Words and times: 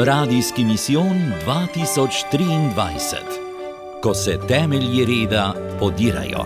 Radijski 0.00 0.64
misijon 0.64 1.32
2023, 1.46 3.14
ko 4.02 4.14
se 4.14 4.38
temelji 4.48 5.04
reda 5.04 5.54
podirajo. 5.78 6.44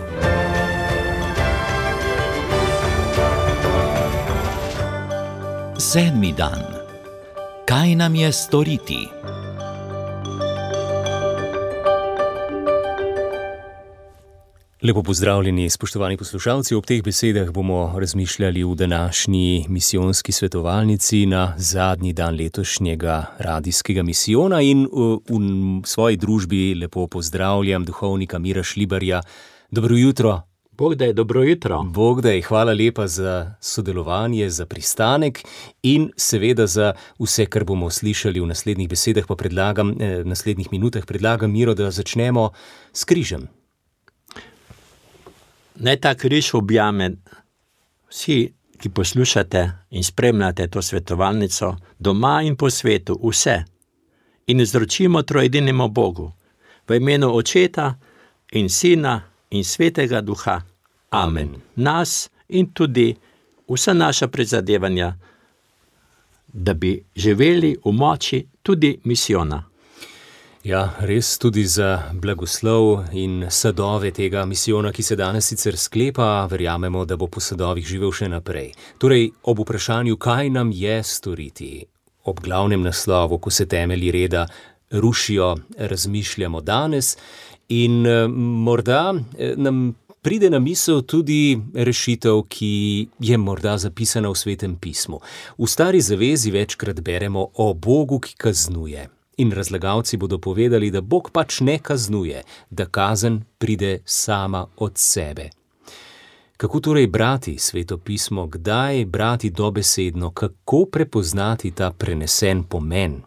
Sedmi 5.77 6.33
dan. 6.37 6.63
Kaj 7.65 7.95
nam 7.95 8.15
je 8.15 8.31
storiti? 8.31 9.09
Lepo 14.83 15.03
pozdravljeni, 15.03 15.69
spoštovani 15.69 16.17
poslušalci. 16.17 16.75
Ob 16.75 16.83
teh 16.85 16.99
besedah 17.03 17.51
bomo 17.51 17.93
razmišljali 17.99 18.63
v 18.63 18.75
današnji 18.75 19.65
misijonski 19.69 20.31
svetovalnici 20.31 21.25
na 21.25 21.53
zadnji 21.57 22.13
dan 22.13 22.35
letošnjega 22.35 23.25
radijskega 23.37 24.03
misijona 24.03 24.61
in 24.61 24.83
v, 24.91 25.15
v 25.29 25.87
svoji 25.87 26.17
družbi 26.17 26.75
lepo 26.75 27.07
pozdravljam 27.07 27.85
duhovnika 27.85 28.39
Mira 28.39 28.63
Šlibarja. 28.63 29.21
Dobro 29.71 29.95
jutro. 29.95 30.41
Bog 30.71 30.95
da 30.95 31.05
je 31.05 31.13
dobro 31.13 31.43
jutro. 31.43 31.83
Bog 31.83 32.21
da 32.21 32.31
je 32.31 32.41
hvala 32.41 32.73
lepa 32.73 33.07
za 33.07 33.55
sodelovanje, 33.61 34.49
za 34.49 34.65
pristanek 34.65 35.43
in 35.83 36.11
seveda 36.17 36.67
za 36.67 36.93
vse, 37.19 37.45
kar 37.45 37.63
bomo 37.63 37.89
slišali 37.89 38.39
v 38.39 38.51
naslednjih 38.51 38.89
besedah, 38.89 39.25
pa 39.27 39.35
predlagam, 39.35 39.95
eh, 40.01 40.23
naslednjih 40.25 40.67
minutah 40.71 41.05
predlagam 41.05 41.51
Miro, 41.51 41.73
da 41.73 41.91
začnemo 41.91 42.49
s 42.93 43.03
križem. 43.03 43.62
Naj 45.83 45.97
ta 45.99 46.15
križ 46.15 46.53
objame 46.53 47.11
vsi, 48.09 48.53
ki 48.79 48.89
poslušate 48.89 49.71
in 49.89 50.03
spremljate 50.03 50.67
to 50.67 50.81
svetovalnico, 50.81 51.75
doma 51.99 52.41
in 52.41 52.55
po 52.55 52.69
svetu, 52.69 53.19
vse. 53.23 53.63
In 54.47 54.59
izročimo 54.59 55.21
trojedinemu 55.21 55.87
Bogu, 55.87 56.31
v 56.87 56.95
imenu 56.95 57.35
Očeta 57.35 57.95
in 58.51 58.69
Sina 58.69 59.21
in 59.49 59.63
Svetega 59.63 60.21
Duha. 60.21 60.61
Amen. 61.09 61.47
Amen. 61.47 61.61
Nas 61.75 62.29
in 62.47 62.73
tudi 62.73 63.15
vsa 63.67 63.93
naša 63.93 64.27
prizadevanja, 64.27 65.13
da 66.47 66.73
bi 66.73 67.03
živeli 67.15 67.77
v 67.85 67.91
moči 67.91 68.45
tudi 68.61 68.99
misijona. 69.03 69.72
Ja, 70.63 70.93
res 71.03 71.35
tudi 71.37 71.65
za 71.67 72.07
blagoslov 72.15 73.09
in 73.11 73.49
sadove 73.51 74.13
tega 74.15 74.45
misijona, 74.47 74.93
ki 74.95 75.03
se 75.03 75.15
danes 75.19 75.49
sicer 75.51 75.75
sklepa, 75.75 76.45
verjamemo, 76.47 77.01
da 77.03 77.17
bo 77.19 77.27
po 77.27 77.41
sadovih 77.43 77.83
živel 77.83 78.13
še 78.15 78.29
naprej. 78.31 78.69
Torej, 78.95 79.25
ob 79.43 79.59
vprašanju, 79.59 80.15
kaj 80.15 80.53
nam 80.55 80.69
je 80.71 81.01
storiti, 81.03 81.67
ob 82.31 82.39
glavnem 82.39 82.79
naslovu, 82.79 83.41
ko 83.43 83.51
se 83.51 83.65
temelji 83.67 84.13
reda 84.15 84.45
rušijo, 84.91 85.49
razmišljamo 85.77 86.61
danes 86.61 87.17
in 87.67 88.07
morda 88.63 89.01
nam 89.57 89.81
pride 90.23 90.47
na 90.49 90.61
misel 90.63 91.01
tudi 91.03 91.57
rešitev, 91.75 92.39
ki 92.47 93.09
je 93.19 93.37
morda 93.37 93.75
zapisana 93.77 94.31
v 94.31 94.39
svetem 94.39 94.79
pismu. 94.79 95.19
V 95.59 95.67
stari 95.67 95.99
zavezi 95.99 96.55
večkrat 96.55 97.03
beremo 97.03 97.49
o 97.59 97.73
Bogu, 97.73 98.21
ki 98.23 98.39
kaznuje. 98.39 99.09
In 99.37 99.51
razlagalci 99.51 100.17
bodo 100.17 100.37
povedali, 100.37 100.91
da 100.91 101.01
Bog 101.01 101.31
pač 101.31 101.59
ne 101.59 101.79
kaznuje, 101.79 102.43
da 102.69 102.85
kazen 102.85 103.43
pride 103.57 103.99
sama 104.05 104.65
od 104.77 104.97
sebe. 104.97 105.49
Kako 106.57 106.79
torej 106.79 107.07
brati 107.07 107.57
sveto 107.57 107.97
pismo, 107.97 108.47
kdaj 108.47 109.05
brati 109.05 109.49
dobesedno, 109.49 110.31
kako 110.31 110.85
prepoznati 110.85 111.71
ta 111.71 111.91
prenesen 111.91 112.63
pomen? 112.63 113.21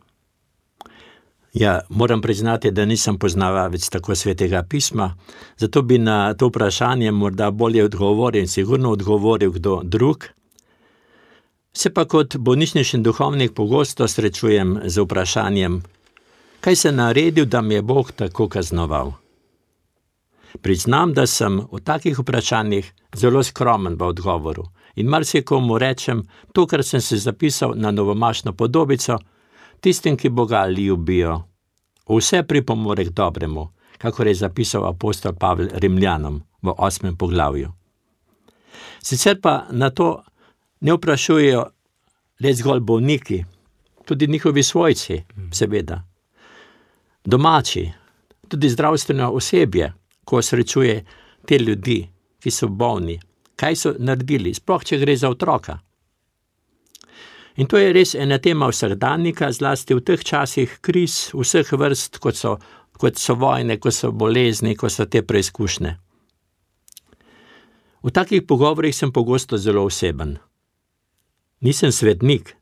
Ja, 1.52 1.80
moram 1.88 2.20
priznati, 2.20 2.70
da 2.70 2.84
nisem 2.84 3.18
poznal 3.18 3.56
več 3.72 3.88
tako 3.88 4.14
svetega 4.14 4.62
pisma, 4.62 5.14
zato 5.56 5.82
bi 5.82 5.98
na 5.98 6.34
to 6.34 6.50
vprašanje 6.50 7.10
morda 7.12 7.50
bolje 7.50 7.84
odgovoril 7.84 8.44
in 8.44 8.48
sigurno 8.48 8.92
odgovoril 8.92 9.50
kdo 9.50 9.80
drug. 9.84 10.26
Se 11.72 11.92
pa 11.94 12.04
kot 12.04 12.36
bolnišnični 12.36 13.02
duhovnik 13.02 13.54
pogosto 13.54 14.08
srečujem 14.08 14.78
z 14.84 15.00
vprašanjem, 15.00 15.82
kaj 16.60 16.76
se 16.76 16.92
naredil, 16.92 17.44
da 17.44 17.60
mi 17.60 17.74
je 17.74 17.82
Bog 17.82 18.12
tako 18.12 18.48
kaznoval. 18.48 19.12
Priznam, 20.62 21.12
da 21.14 21.26
sem 21.26 21.60
v 21.72 21.80
takih 21.84 22.18
vprašanjih 22.18 22.92
zelo 23.14 23.42
skromen 23.42 23.96
v 23.98 24.02
odgovoru 24.02 24.64
in 24.96 25.08
marsikomu 25.08 25.78
rečem 25.78 26.22
to, 26.52 26.66
kar 26.66 26.84
sem 26.84 27.00
se 27.00 27.16
zapisal 27.16 27.74
na 27.76 27.90
novomašno 27.90 28.52
podobico, 28.52 29.18
tistim, 29.80 30.16
ki 30.16 30.28
Boga 30.28 30.66
ljubijo. 30.66 31.42
Vse 32.08 32.42
pripomore 32.42 33.04
k 33.04 33.10
dobremu, 33.10 33.68
kakor 33.98 34.26
je 34.26 34.34
zapisal 34.34 34.86
apostol 34.88 35.32
Pavel 35.32 35.68
Rimljanom 35.74 36.42
v 36.62 36.74
osmem 36.78 37.16
poglavju. 37.16 37.72
Sicer 39.02 39.40
pa 39.40 39.66
na 39.70 39.90
to 39.90 40.22
ne 40.80 40.92
vprašujejo 40.92 41.66
le 42.40 42.54
zgolj 42.54 42.80
bolniki, 42.80 43.44
tudi 44.04 44.26
njihovi 44.26 44.62
svojci, 44.62 45.22
seveda. 45.52 46.02
Domači, 47.26 47.92
tudi 48.48 48.68
zdravstveno 48.68 49.30
osebje, 49.30 49.92
ko 50.24 50.42
srečuje 50.42 51.04
te 51.46 51.58
ljudi, 51.58 52.06
ki 52.38 52.50
so 52.50 52.68
bolni, 52.68 53.18
kaj 53.56 53.76
so 53.76 53.92
naredili, 53.98 54.52
sploh 54.54 54.84
če 54.84 54.98
gre 55.02 55.16
za 55.16 55.30
otroka. 55.34 55.78
In 57.56 57.66
to 57.66 57.80
je 57.82 57.90
res 57.92 58.14
ena 58.14 58.38
tema 58.38 58.68
vsakdanjika, 58.70 59.50
zlasti 59.52 59.96
v 59.98 60.04
teh 60.06 60.22
časih 60.22 60.78
kriz 60.80 61.32
vseh 61.34 61.72
vrst, 61.72 62.20
kot 62.22 62.38
so, 62.38 62.54
kot 62.94 63.18
so 63.18 63.34
vojne, 63.34 63.80
kot 63.82 63.94
so 63.96 64.12
bolezni, 64.12 64.76
kot 64.76 64.94
so 64.94 65.08
te 65.10 65.24
preizkušnje. 65.26 65.96
V 68.06 68.14
takih 68.14 68.46
pogovorih 68.46 68.94
sem 68.94 69.10
pogosto 69.10 69.58
zelo 69.58 69.82
oseben. 69.90 70.38
Nisem 71.60 71.90
svetnik, 71.92 72.54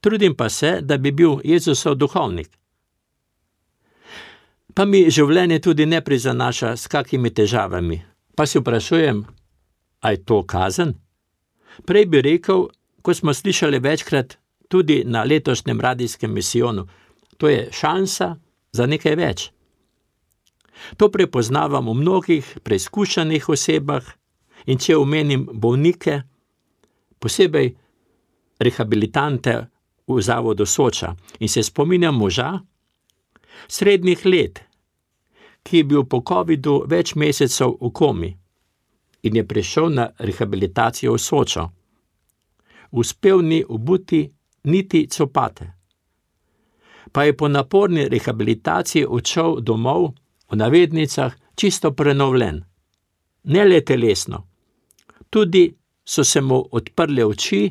trudim 0.00 0.36
pa 0.36 0.52
se, 0.52 0.80
da 0.82 0.98
bi 0.98 1.16
bil 1.16 1.38
Jezusov 1.44 1.96
duhovnik. 1.96 2.59
Pa 4.74 4.84
mi 4.84 5.06
življenje 5.10 5.58
tudi 5.64 5.86
ne 5.86 6.00
prizanaša 6.04 6.76
s 6.76 6.90
kakimi 6.90 7.30
težavami. 7.34 7.98
Pa 8.36 8.46
si 8.46 8.60
vprašujem, 8.60 9.24
aj 10.06 10.16
to 10.24 10.42
kazen? 10.46 10.94
Prej 11.86 12.06
bi 12.06 12.22
rekel, 12.22 12.68
kot 13.02 13.16
smo 13.16 13.34
slišali 13.34 13.80
večkrat 13.82 14.36
tudi 14.70 15.02
na 15.04 15.24
letošnjem 15.24 15.80
radijskem 15.80 16.32
misijonu, 16.32 16.86
to 17.36 17.48
je 17.48 17.68
šansa 17.72 18.36
za 18.72 18.86
nekaj 18.86 19.16
več. 19.16 19.50
To 20.96 21.10
prepoznavam 21.10 21.90
v 21.90 21.94
mnogih 22.00 22.46
preizkušenih 22.62 23.48
osebah 23.48 24.06
in 24.66 24.78
če 24.78 24.96
omenim 24.96 25.48
bolnike, 25.52 26.22
posebej 27.18 27.74
rehabilitante 28.60 29.56
v 30.06 30.22
zavodu 30.22 30.66
Soča 30.66 31.14
in 31.40 31.48
se 31.48 31.62
spominjam 31.62 32.16
moža 32.16 32.60
srednjih 33.68 34.26
let, 34.26 34.60
ki 35.62 35.76
je 35.76 35.84
bil 35.84 36.04
po 36.04 36.22
COVID-u 36.28 36.84
več 36.88 37.14
mesecev 37.14 37.76
v 37.80 37.90
komi 37.92 38.30
in 39.22 39.36
je 39.36 39.44
prišel 39.44 39.90
na 39.92 40.08
rehabilitacijo 40.18 41.12
v 41.12 41.20
Sočo 41.20 41.70
uspel 42.90 43.38
ni 43.38 43.64
obuti 43.68 44.30
niti 44.64 45.08
copate. 45.08 45.72
Pa 47.12 47.24
je 47.24 47.36
po 47.36 47.48
naporni 47.48 48.08
rehabilitaciji 48.08 49.06
odšel 49.06 49.60
domov, 49.60 50.14
v 50.50 50.56
navednicah, 50.56 51.34
čisto 51.54 51.92
prenovljen. 51.92 52.64
Ne 53.44 53.64
le 53.64 53.80
telesno, 53.80 54.46
tudi 55.30 55.74
so 56.04 56.24
se 56.24 56.40
mu 56.40 56.64
odprle 56.72 57.24
oči 57.24 57.70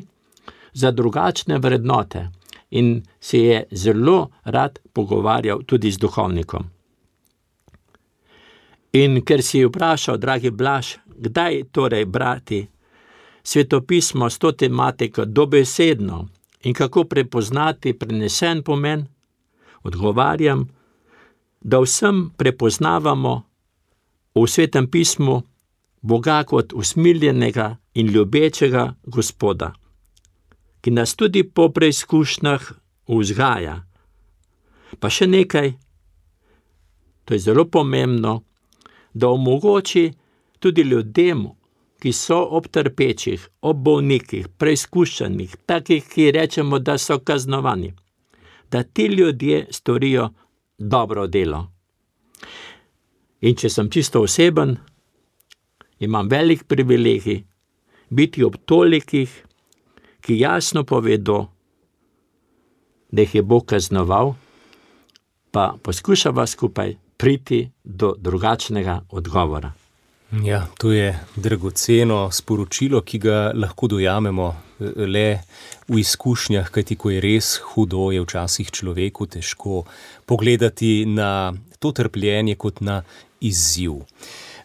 za 0.72 0.90
drugačne 0.90 1.58
vrednote 1.58 2.28
in 2.70 3.02
se 3.20 3.38
je 3.38 3.64
zelo 3.70 4.30
rad 4.44 4.78
pogovarjal 4.92 5.62
tudi 5.66 5.90
z 5.90 5.98
duhovnikom. 5.98 6.64
In 8.92 9.22
ker 9.22 9.42
si 9.42 9.64
vprašal, 9.64 10.18
dragi 10.18 10.50
Blaž, 10.50 10.96
kdaj 11.06 11.62
torej 11.72 12.04
brati 12.04 12.66
svetopismo 13.42 14.30
s 14.30 14.38
to 14.38 14.52
tematiko 14.52 15.24
dobesedno 15.24 16.28
in 16.62 16.74
kako 16.74 17.04
prepoznati 17.04 17.98
prenesen 17.98 18.62
pomen, 18.62 19.06
odgovarjam, 19.82 20.68
da 21.60 21.80
vsem 21.80 22.30
prepoznavamo 22.36 23.42
v 24.34 24.46
svetem 24.46 24.90
pismu 24.90 25.42
Boga 26.02 26.44
kot 26.44 26.72
usmiljenega 26.72 27.76
in 27.94 28.06
ljubečega 28.06 28.94
Gospoda, 29.04 29.72
ki 30.80 30.90
nas 30.90 31.14
tudi 31.16 31.44
po 31.44 31.68
preizkušnjah 31.68 32.72
vzgaja. 33.08 33.76
Pa 35.00 35.08
še 35.10 35.26
nekaj, 35.26 35.72
to 37.24 37.34
je 37.34 37.40
zelo 37.40 37.64
pomembno, 37.68 38.40
da 39.14 39.28
omogoči 39.28 40.10
tudi 40.58 40.82
ljudem 40.82 41.48
ki 42.00 42.12
so 42.16 42.38
ob 42.56 42.68
trpečih, 42.72 43.42
ob 43.60 43.82
bolnikih, 43.84 44.48
preizkušenih, 44.58 45.56
takih, 45.68 46.06
ki 46.08 46.30
rečemo, 46.32 46.78
da 46.78 46.96
so 46.98 47.18
kaznovani, 47.18 47.92
da 48.72 48.82
ti 48.82 49.06
ljudje 49.06 49.66
storijo 49.70 50.30
dobro 50.78 51.26
delo. 51.26 51.66
In 53.40 53.56
če 53.56 53.68
sem 53.68 53.90
čisto 53.90 54.22
oseben, 54.24 54.76
imam 56.00 56.28
velik 56.28 56.64
privilegij 56.64 57.42
biti 58.10 58.44
ob 58.44 58.56
tolikih, 58.64 59.30
ki 60.20 60.38
jasno 60.38 60.84
povedo, 60.84 61.46
da 63.10 63.22
jih 63.22 63.34
je 63.34 63.42
Bog 63.42 63.66
kaznoval, 63.66 64.34
pa 65.50 65.74
poskušava 65.82 66.46
skupaj 66.46 66.94
priti 67.16 67.70
do 67.84 68.14
drugačnega 68.18 69.00
odgovora. 69.10 69.72
Ja, 70.44 70.66
to 70.78 70.92
je 70.92 71.18
dragoceno 71.36 72.30
sporočilo, 72.30 73.00
ki 73.02 73.18
ga 73.18 73.50
lahko 73.54 73.88
dojamemo 73.90 74.46
eh, 74.48 74.92
le 75.06 75.40
v 75.88 75.98
izkušnjah, 75.98 76.70
kajti 76.70 76.96
ko 76.96 77.10
je 77.10 77.20
res 77.20 77.56
hudo, 77.72 78.12
je 78.14 78.22
včasih 78.22 78.70
človeku 78.70 79.26
težko 79.26 79.82
pogledati 80.26 81.04
na 81.06 81.52
to 81.78 81.90
trpljenje 81.92 82.54
kot 82.54 82.80
na 82.80 83.02
izziv. 83.40 84.04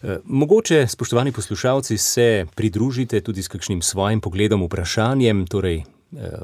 Eh, 0.02 0.18
mogoče, 0.24 0.86
spoštovani 0.86 1.32
poslušalci, 1.32 1.98
se 1.98 2.46
pridružite 2.54 3.20
tudi 3.20 3.42
s 3.42 3.48
kakšnim 3.48 3.82
svojim 3.82 4.20
pogledom, 4.20 4.62
vprašanjem, 4.62 5.46
torej 5.46 5.76
eh, 5.76 5.84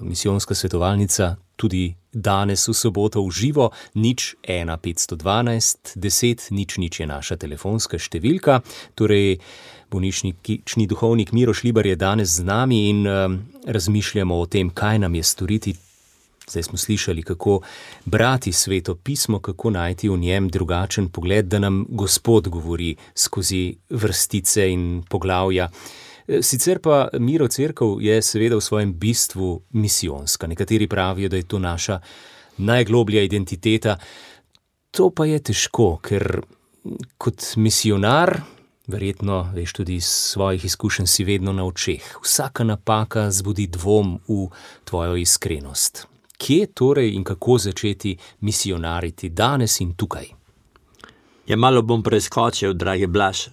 misijonska 0.03 0.55
svetovalnica 0.55 1.37
tudi 1.57 1.95
danes 2.13 2.69
v 2.69 2.75
soboto 2.75 3.23
v 3.23 3.31
živo, 3.31 3.71
nič 3.95 4.35
1, 4.43 4.77
512, 4.77 5.97
10, 5.97 6.51
nič, 6.51 6.79
nič 6.79 7.01
je 7.01 7.07
naša 7.07 7.37
telefonska 7.37 8.01
številka. 8.03 8.61
Torej, 8.99 9.39
bolnišnični 9.93 10.89
duhovnik 10.89 11.33
Miro 11.37 11.55
Šlibar 11.55 11.87
je 11.87 11.97
danes 11.97 12.41
z 12.41 12.45
nami 12.49 12.89
in 12.89 13.07
um, 13.07 13.39
razmišljamo 13.69 14.41
o 14.41 14.47
tem, 14.47 14.73
kaj 14.75 14.99
nam 15.05 15.15
je 15.15 15.23
storiti 15.23 15.77
Zdaj 16.53 16.63
smo 16.63 16.79
slišali, 16.79 17.23
kako 17.23 17.61
brati 18.05 18.53
sveto 18.53 18.95
pismo, 18.95 19.41
kako 19.41 19.71
najti 19.71 20.09
v 20.09 20.19
njem 20.19 20.49
drugačen 20.49 21.09
pogled, 21.09 21.47
da 21.47 21.59
nam 21.59 21.87
Gospod 21.89 22.49
govori 22.49 22.97
skozi 23.15 23.75
vrstice 23.91 24.69
in 24.73 25.03
poglavja. 25.09 25.71
E, 26.29 26.43
sicer 26.43 26.79
pa 26.79 27.09
Miro 27.19 27.49
Cerkev 27.49 27.97
je 28.01 28.23
seveda 28.23 28.57
v 28.57 28.61
svojem 28.61 28.93
bistvu 28.93 29.63
misijonska. 29.71 30.47
Nekateri 30.47 30.87
pravijo, 30.87 31.29
da 31.29 31.37
je 31.37 31.49
to 31.49 31.59
naša 31.59 32.01
najgloblja 32.59 33.23
identiteta. 33.23 33.97
To 34.91 35.11
pa 35.11 35.27
je 35.27 35.41
težko, 35.41 35.97
ker 36.05 36.43
kot 37.17 37.57
misionar, 37.57 38.43
verjetno 38.87 39.49
veš 39.55 39.73
tudi 39.73 39.95
iz 39.95 40.05
svojih 40.05 40.65
izkušenj, 40.65 41.07
si 41.07 41.25
vedno 41.25 41.53
na 41.53 41.65
očeh. 41.65 42.17
Vsaka 42.23 42.65
napaka 42.65 43.31
zbudi 43.31 43.67
dvom 43.67 44.19
v 44.29 44.49
tvojo 44.85 45.17
iskrenost 45.17 46.12
kje 46.43 46.67
torej 46.75 47.15
in 47.15 47.25
kako 47.25 47.59
začeti 47.59 48.17
misionariti 48.41 49.29
danes 49.29 49.81
in 49.81 49.95
tukaj? 49.95 50.27
Ja, 51.47 51.57
malo 51.57 51.83
bom 51.83 52.03
preskočil, 52.03 52.75
dragi 52.75 53.07
Blaž. 53.07 53.49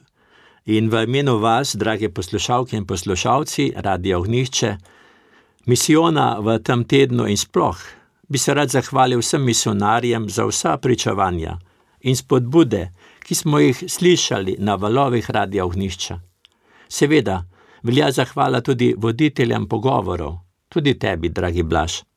In 0.66 0.90
v 0.90 1.04
imenu 1.04 1.38
vas, 1.38 1.76
drage 1.76 2.10
poslušalke 2.10 2.78
in 2.78 2.86
poslušalci, 2.86 3.74
radio 3.76 4.20
Ognišče, 4.20 4.76
misijona 5.66 6.40
v 6.40 6.60
tem 6.60 6.84
tednu 6.86 7.28
in 7.28 7.38
sploh, 7.38 7.78
bi 8.30 8.38
se 8.38 8.54
rad 8.54 8.70
zahvalil 8.70 9.22
vsem 9.22 9.46
misionarjem 9.46 10.30
za 10.30 10.46
vsa 10.46 10.78
pričevanja 10.78 11.58
in 12.02 12.16
spodbude, 12.16 12.90
ki 13.26 13.36
smo 13.36 13.60
jih 13.60 13.84
slišali 13.88 14.56
na 14.60 14.76
valovih 14.76 15.30
radio 15.30 15.66
Ognišča. 15.66 16.20
Seveda, 16.90 17.44
velja 17.84 18.12
zahvala 18.12 18.62
tudi 18.62 18.94
voditeljem 18.98 19.68
pogovorov, 19.68 20.38
tudi 20.70 20.94
tebi, 21.00 21.30
dragi 21.30 21.64
Blaž 21.64 22.09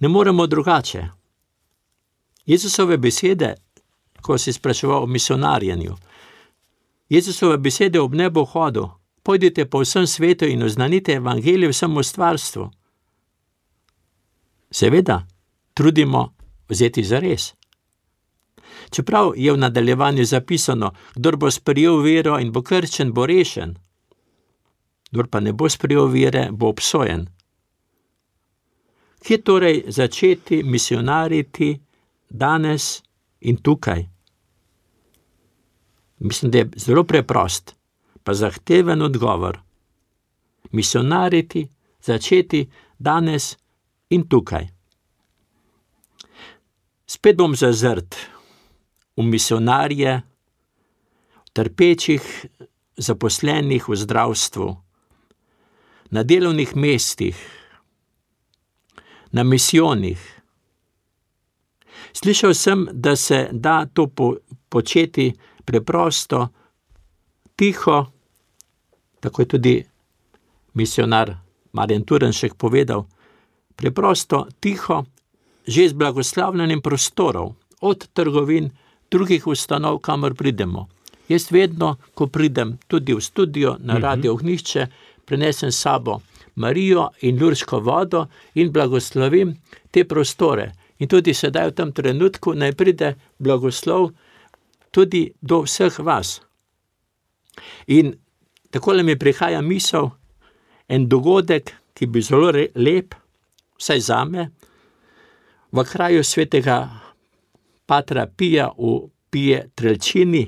ne 0.00 0.08
moremo 0.08 0.46
drugače. 0.46 1.08
Jezusove 2.46 2.96
besede, 2.96 3.54
ko 4.22 4.38
si 4.38 4.52
spraševal 4.52 5.02
o 5.02 5.06
misionarjenju, 5.06 5.96
Jezusove 7.08 7.58
besede 7.58 8.00
ob 8.00 8.14
nebu 8.14 8.44
hodu, 8.44 8.90
pojdite 9.22 9.64
po 9.64 9.80
vsem 9.80 10.06
svetu 10.06 10.44
in 10.44 10.62
oznanite 10.62 11.12
evangelije 11.12 11.68
vsemu 11.68 12.02
stvarstvu. 12.02 12.70
Seveda, 14.70 15.26
trudimo 15.74 16.34
vzeti 16.68 17.04
za 17.04 17.18
res. 17.18 17.54
Čeprav 18.90 19.32
je 19.36 19.52
v 19.52 19.56
nadaljevanju 19.56 20.24
zapisano, 20.24 20.90
kdo 21.14 21.36
bo 21.36 21.50
sprejel 21.50 22.00
vero 22.02 22.38
in 22.38 22.52
bo 22.52 22.62
krčen, 22.62 23.12
bo 23.12 23.26
rešen, 23.26 23.76
kdo 25.10 25.26
pa 25.30 25.40
ne 25.40 25.52
bo 25.52 25.68
sprejel 25.68 26.06
vere, 26.06 26.48
bo 26.52 26.68
obsojen. 26.68 27.28
Kje 29.24 29.38
torej 29.40 29.84
začeti 29.88 30.62
misionariti 30.62 31.80
danes 32.28 33.02
in 33.40 33.56
tukaj? 33.56 34.04
Mislim, 36.18 36.50
da 36.50 36.58
je 36.58 36.70
zelo 36.76 37.04
preprost, 37.04 37.74
pa 38.22 38.34
zahteven 38.34 39.02
odgovor. 39.02 39.60
Misionariti 40.72 41.68
začeti 42.02 42.70
danes 42.98 43.56
in 44.08 44.28
tukaj. 44.28 44.68
Spet 47.06 47.36
bom 47.36 47.56
zazrt 47.56 48.16
v 49.16 49.22
misionarje, 49.22 50.20
trpečih, 51.52 52.46
zaposlenih 52.96 53.88
v 53.88 53.96
zdravstvu, 53.96 54.70
na 56.10 56.22
delovnih 56.22 56.76
mestih 56.76 57.63
na 59.34 59.42
misijonih. 59.42 60.40
Slišal 62.12 62.54
sem, 62.54 62.88
da 62.92 63.16
se 63.16 63.48
da 63.52 63.86
to 63.86 64.06
po, 64.06 64.34
početi 64.68 65.32
preprosto, 65.64 66.48
tiho, 67.56 68.06
tako 69.20 69.42
je 69.42 69.48
tudi 69.48 69.84
misionar 70.74 71.34
Marjan 71.72 72.04
Turenšek 72.04 72.54
povedal, 72.54 73.06
preprosto, 73.76 74.46
tiho, 74.60 75.04
že 75.66 75.88
z 75.88 75.92
blagoslavljenim 75.92 76.82
prostorom, 76.82 77.56
od 77.80 78.06
trgovin, 78.12 78.70
drugih 79.10 79.46
ustanov, 79.46 79.98
kamor 79.98 80.34
pridemo. 80.34 80.86
Jaz 81.28 81.50
vedno, 81.50 81.96
ko 82.14 82.26
pridem 82.26 82.78
tudi 82.86 83.14
v 83.14 83.20
studio 83.20 83.76
na 83.80 83.94
mhm. 83.94 84.02
radio 84.02 84.32
Ognišče, 84.32 84.86
prenesem 85.26 85.72
s 85.72 85.80
sabo 85.80 86.20
Marijo 86.54 87.08
in 87.20 87.38
Lurško 87.40 87.80
vodo 87.80 88.26
in 88.54 88.72
blagoslovim 88.72 89.54
te 89.90 90.04
prostore. 90.04 90.72
In 90.98 91.08
tudi 91.08 91.34
sedaj, 91.34 91.70
v 91.70 91.74
tem 91.74 91.92
trenutku, 91.92 92.54
naj 92.54 92.72
pride 92.78 93.14
blagoslov 93.38 94.12
tudi 94.94 95.26
do 95.40 95.64
vseh 95.66 95.98
vas. 95.98 96.38
In 97.86 98.14
tako 98.70 98.94
le 98.94 99.02
mi 99.02 99.18
prihaja 99.18 99.62
misel, 99.62 100.10
en 100.88 101.08
dogodek, 101.08 101.74
ki 101.94 102.06
bi 102.06 102.22
zelo 102.22 102.50
lep, 102.74 103.14
vsaj 103.78 104.00
za 104.00 104.24
me, 104.24 104.48
v 105.74 105.84
kraju 105.84 106.22
svetega 106.24 106.78
Patra 107.86 108.26
Pija 108.26 108.70
v 108.78 109.10
Pije 109.30 109.70
Trelčini. 109.74 110.44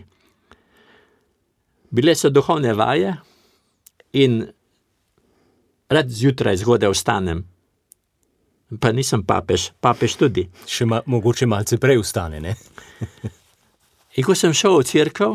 Bile 1.90 2.14
so 2.14 2.30
duhovne 2.30 2.74
vaje 2.74 3.14
in 4.12 4.44
rad 5.88 6.10
zjutraj 6.10 6.56
zgodaj 6.56 6.90
vstanem. 6.90 7.44
Pa 8.80 8.92
nisem 8.92 9.22
papež, 9.22 9.70
papež 9.80 10.16
tudi. 10.18 10.48
Še 10.66 10.86
ma, 10.90 11.00
mogoče 11.06 11.46
malce 11.46 11.78
prej 11.78 12.00
vstane. 12.02 12.40
In 14.16 14.26
ko 14.26 14.34
sem 14.34 14.54
šel 14.56 14.80
v 14.80 14.86
crkvu, 14.88 15.28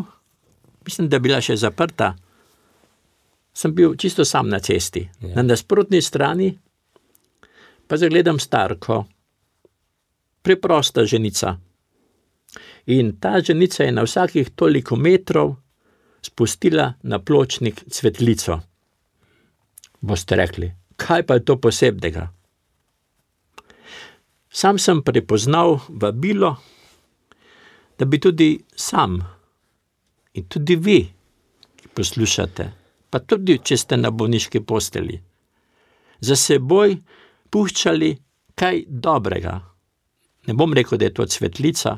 mislim, 0.85 1.07
da 1.07 1.15
je 1.15 1.23
bila 1.23 1.39
še 1.39 1.55
zaprta, 1.55 2.11
sem 3.53 3.71
bil 3.75 3.95
čisto 3.95 4.25
sam 4.25 4.49
na 4.49 4.59
cesti. 4.59 5.05
Ja. 5.21 5.35
Na 5.39 5.45
nasprotni 5.47 6.01
strani 6.01 6.51
pa 7.87 7.97
zagledam 7.99 8.39
starko, 8.39 9.05
preprosta 10.41 11.05
ženica. 11.05 11.57
In 12.91 13.15
ta 13.19 13.39
ženica 13.39 13.83
je 13.83 13.91
na 13.91 14.03
vsakih 14.03 14.51
toliko 14.55 14.95
metrov 14.95 15.55
spustila 16.23 16.93
na 17.03 17.19
pločnik 17.19 17.83
cvetlico 17.91 18.59
boste 20.01 20.35
rekli, 20.35 20.71
kaj 20.97 21.25
pa 21.27 21.37
je 21.37 21.45
to 21.45 21.57
posebnega? 21.61 22.27
Sam 24.51 24.79
sem 24.79 25.01
prepoznal 25.03 25.79
vabilo, 25.89 26.55
da 27.99 28.05
bi 28.05 28.19
tudi 28.19 28.59
sam 28.75 29.21
in 30.33 30.47
tudi 30.47 30.75
vi, 30.75 30.99
ki 31.75 31.87
poslušate, 31.95 32.65
pa 33.09 33.19
tudi 33.19 33.59
če 33.63 33.77
ste 33.77 33.97
na 33.97 34.11
bolniški 34.11 34.63
posteli, 34.67 35.19
za 36.19 36.35
seboj 36.35 36.97
puščali 37.51 38.11
kaj 38.55 38.83
dobrega. 38.87 39.55
Ne 40.47 40.55
bom 40.57 40.73
rekel, 40.73 40.97
da 40.97 41.07
je 41.07 41.13
to 41.13 41.25
cvetlica, 41.25 41.97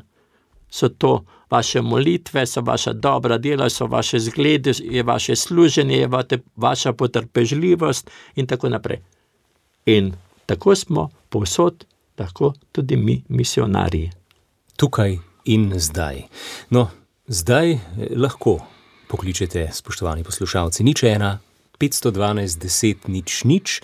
so 0.70 0.88
to 0.88 1.24
vaše 1.50 1.82
molitve, 1.82 2.46
so 2.46 2.60
vaša 2.60 2.92
dobra 2.92 3.38
dela, 3.38 3.70
so 3.70 3.86
vaše 3.86 4.18
zglede, 4.18 4.72
je 4.80 5.02
vaše 5.02 5.36
služenje, 5.36 5.96
je 5.96 6.08
vaša 6.56 6.92
potrpežljivost 6.92 8.10
in 8.36 8.46
tako 8.46 8.68
naprej. 8.68 8.98
In 9.86 10.12
tako 10.46 10.74
smo 10.74 11.08
povsod 11.28 11.84
lahko 12.18 12.52
tudi 12.72 12.96
mi, 12.96 13.22
misionarji. 13.28 14.10
Tukaj 14.76 15.18
in 15.44 15.72
zdaj. 15.76 16.22
No, 16.70 16.88
zdaj 17.26 17.72
eh, 17.72 17.78
lahko 18.16 18.58
pokličete, 19.08 19.68
spoštovani 19.72 20.24
poslušalci, 20.24 20.84
nič 20.84 21.02
ena, 21.02 21.38
512, 21.78 22.58
10, 22.58 23.08
nič, 23.08 23.44
nič. 23.44 23.80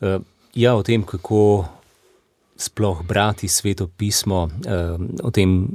Uh, 0.00 0.22
ja, 0.54 0.74
o 0.74 0.82
tem, 0.82 1.02
kako 1.02 1.66
sploh 2.56 3.02
brati 3.06 3.48
sveto 3.48 3.86
pismo, 3.86 4.46
uh, 4.46 4.96
o 5.22 5.30
tem 5.30 5.66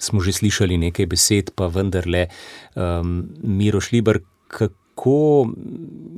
smo 0.00 0.24
že 0.24 0.32
slišali 0.32 0.80
nekaj 0.88 1.06
besed, 1.06 1.52
pa 1.54 1.68
vendarle, 1.68 2.26
um, 2.74 3.28
Miro 3.44 3.80
Šliber, 3.80 4.22
kako 4.48 5.52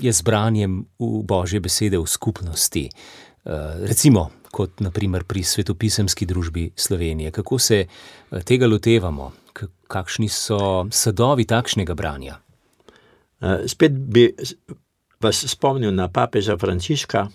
je 0.00 0.12
z 0.12 0.22
branjem 0.22 0.86
v 0.98 1.22
Božje 1.26 1.60
besede 1.60 1.98
v 1.98 2.06
skupnosti. 2.06 2.88
Uh, 3.42 3.82
recimo, 3.84 4.30
kot 4.52 4.80
naprimer 4.80 5.26
pri 5.26 5.42
svetopisemski 5.42 6.26
družbi 6.28 6.70
Slovenije, 6.76 7.30
kako 7.34 7.58
se 7.58 7.84
tega 8.44 8.68
lotevamo, 8.68 9.32
kakšni 9.92 10.28
so 10.28 10.86
sadovi 10.90 11.44
takšnega 11.44 11.94
branja. 11.94 12.38
Eh, 13.42 13.68
spet 13.68 13.92
bi 13.92 14.30
vas 15.20 15.44
spomnil 15.50 15.92
na 15.94 16.08
papeža 16.08 16.56
Frančiška 16.58 17.26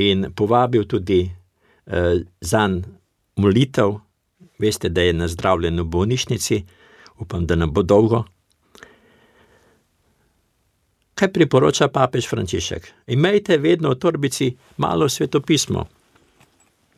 in 0.00 0.32
povabil 0.34 0.86
tudi 0.88 1.26
eh, 1.26 2.24
za 2.40 2.62
molitev. 3.36 4.00
Veste, 4.58 4.88
da 4.88 5.02
je 5.02 5.12
nazdravljen 5.12 5.80
v 5.80 5.84
bolnišnici, 5.84 6.62
upam, 7.18 7.46
da 7.46 7.56
ne 7.56 7.66
bo 7.66 7.82
dolgo. 7.82 8.24
Kaj 11.16 11.32
priporoča 11.32 11.88
papež 11.88 12.28
Frančišek? 12.28 12.88
Imejte 13.06 13.56
vedno 13.58 13.90
v 13.90 14.00
torbici 14.00 14.50
malo 14.76 15.08
svetopismo 15.08 15.86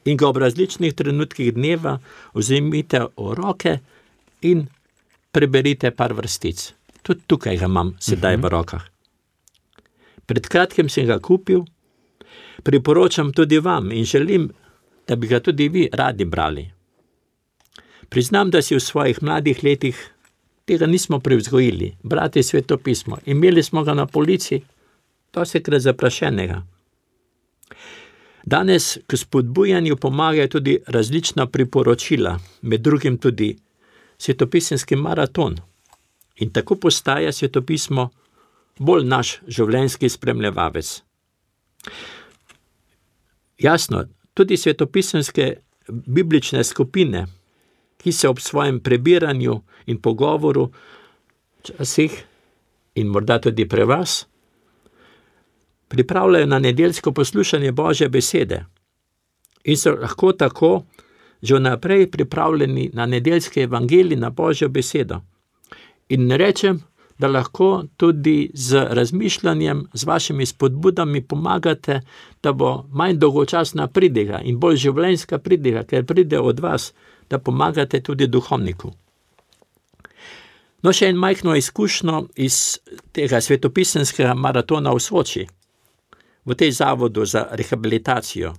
in 0.04 0.16
ga 0.16 0.28
ob 0.28 0.38
različnih 0.40 0.94
trenutkih 0.94 1.52
dneva 1.54 1.98
vzemite 2.34 3.00
v 3.16 3.34
roke 3.36 3.78
in 4.42 4.66
preberite 5.32 5.90
par 5.90 6.14
vrstic. 6.16 6.72
Tudi 7.02 7.26
tukaj 7.26 7.58
ga 7.60 7.66
imam, 7.66 7.94
sedaj 8.00 8.34
uh 8.34 8.40
-huh. 8.40 8.44
v 8.44 8.48
rokah. 8.48 8.84
Pred 10.26 10.48
kratkim 10.48 10.88
sem 10.88 11.06
ga 11.06 11.18
kupil, 11.18 11.64
priporočam 12.62 13.32
tudi 13.32 13.58
vam 13.58 13.92
in 13.92 14.04
želim, 14.04 14.50
da 15.08 15.16
bi 15.16 15.26
ga 15.26 15.40
tudi 15.40 15.68
vi 15.68 15.88
radi 15.92 16.24
brali. 16.24 16.77
Priznam, 18.08 18.50
da 18.50 18.62
si 18.62 18.74
v 18.74 18.80
svojih 18.80 19.22
mladih 19.22 19.64
letih 19.64 20.14
tega 20.64 20.86
nismo 20.86 21.20
prevzgojili, 21.20 21.96
brati 22.02 22.42
svetopismo. 22.42 23.18
Imeli 23.26 23.62
smo 23.62 23.84
ga 23.84 23.94
na 23.94 24.06
policiji, 24.06 24.62
pa 25.30 25.44
se 25.44 25.60
gre 25.60 25.80
zaprašenega. 25.80 26.62
Danes 28.44 28.98
k 29.06 29.16
spodbujanju 29.16 29.96
pomagajo 29.96 30.48
tudi 30.48 30.78
različna 30.86 31.46
priporočila, 31.46 32.38
med 32.62 32.80
drugim 32.80 33.18
tudi 33.18 33.56
svetopisenski 34.18 34.96
maraton. 34.96 35.56
In 36.36 36.52
tako 36.52 36.76
postaja 36.76 37.32
svetopismo 37.32 38.08
bolj 38.78 39.04
naš 39.04 39.38
življenjski 39.46 40.08
spremljavec. 40.08 41.02
Jasno, 43.58 44.04
tudi 44.34 44.56
svetopisenske 44.56 45.54
biblične 45.88 46.64
skupine, 46.64 47.26
ki 47.98 48.12
se 48.12 48.28
ob 48.28 48.40
svojem 48.40 48.80
prebiranju 48.80 49.60
in 49.86 50.00
pogovoru, 50.00 50.70
včasih 51.60 52.24
in 52.94 53.06
morda 53.06 53.38
tudi 53.38 53.68
pre 53.68 53.84
vas, 53.84 54.26
pripravljajo 55.88 56.46
na 56.46 56.58
nedeljsko 56.58 57.12
poslušanje 57.12 57.72
Božje 57.72 58.08
besede 58.08 58.64
in 59.64 59.76
so 59.76 59.92
lahko 59.94 60.32
tako, 60.32 60.82
že 61.42 61.56
vnaprej 61.56 62.10
pripravljeni 62.10 62.90
na 62.92 63.06
nedeljske 63.06 63.62
evangelije, 63.62 64.18
na 64.18 64.30
Božjo 64.30 64.68
besedo. 64.68 65.20
In 66.08 66.26
ne 66.26 66.36
rečem, 66.36 66.80
da 67.18 67.28
lahko 67.28 67.84
tudi 67.96 68.50
z 68.54 68.86
razmišljanjem, 68.90 69.86
z 69.92 70.04
vašimi 70.04 70.46
spodbudami 70.46 71.20
pomagate, 71.20 72.00
da 72.42 72.52
bo 72.52 72.86
manj 72.90 73.18
dolgočasna 73.18 73.86
pridiga 73.86 74.40
in 74.44 74.58
bolj 74.58 74.76
življenjska 74.76 75.38
pridiga, 75.38 75.82
ker 75.82 76.06
pride 76.06 76.38
od 76.38 76.60
vas, 76.60 76.92
da 77.30 77.38
pomagate 77.38 78.00
tudi 78.00 78.26
duhovniku. 78.26 78.92
No, 80.82 80.92
še 80.92 81.08
en 81.10 81.16
majhno 81.18 81.56
izkušnjo 81.58 82.28
iz 82.36 82.78
tega 83.12 83.40
svetopisenskega 83.40 84.34
maratona 84.34 84.94
v 84.94 85.02
Soči, 85.02 85.44
v 86.44 86.54
tej 86.54 86.72
zavodu 86.72 87.26
za 87.26 87.48
rehabilitacijo 87.50 88.54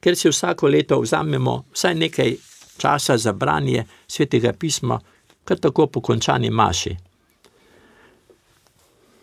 ker 0.00 0.16
si 0.16 0.28
vsako 0.28 0.68
leto 0.68 1.00
vzamemo 1.00 1.64
vsaj 1.72 1.94
nekaj 1.94 2.36
časa 2.78 3.16
za 3.18 3.32
branje 3.32 3.84
svetega 4.08 4.52
pisma, 4.52 5.00
kar 5.44 5.58
tako 5.58 5.86
po 5.86 6.00
končani 6.00 6.50
maši. 6.50 6.96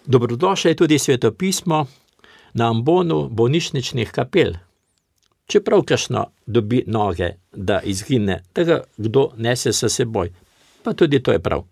Dobrodošlo 0.05 0.69
je 0.69 0.75
tudi 0.75 0.99
svetopismo 0.99 1.85
na 2.53 2.69
ambonu 2.69 3.29
bolnišničnih 3.29 4.11
kapel. 4.11 4.53
Čeprav 5.47 5.81
kašno 5.87 6.25
dobi 6.45 6.83
noge, 6.87 7.29
da 7.51 7.79
izgine, 7.81 8.41
tega 8.53 8.81
kdo 8.97 9.29
nese 9.37 9.73
s 9.73 9.87
seboj, 9.89 10.31
pa 10.83 10.93
tudi 10.93 11.23
to 11.23 11.31
je 11.31 11.39
prav. 11.39 11.63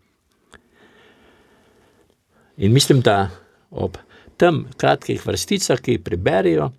In 2.57 2.73
mislim, 2.73 3.01
da 3.01 3.29
ob 3.71 3.97
tem 4.37 4.65
kratkih 4.77 5.25
vrsticah, 5.25 5.79
ki 5.81 5.97
jih 5.97 6.03
preberijo, 6.03 6.69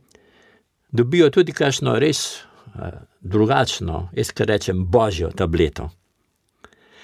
dobijo 0.88 1.30
tudi 1.30 1.52
kakšno 1.52 1.98
res 2.00 2.22
uh, 2.32 2.88
drugačno, 3.20 4.08
jaz 4.16 4.32
kar 4.32 4.48
rečem, 4.48 4.84
božjo 4.88 5.30
tableto. 5.36 5.90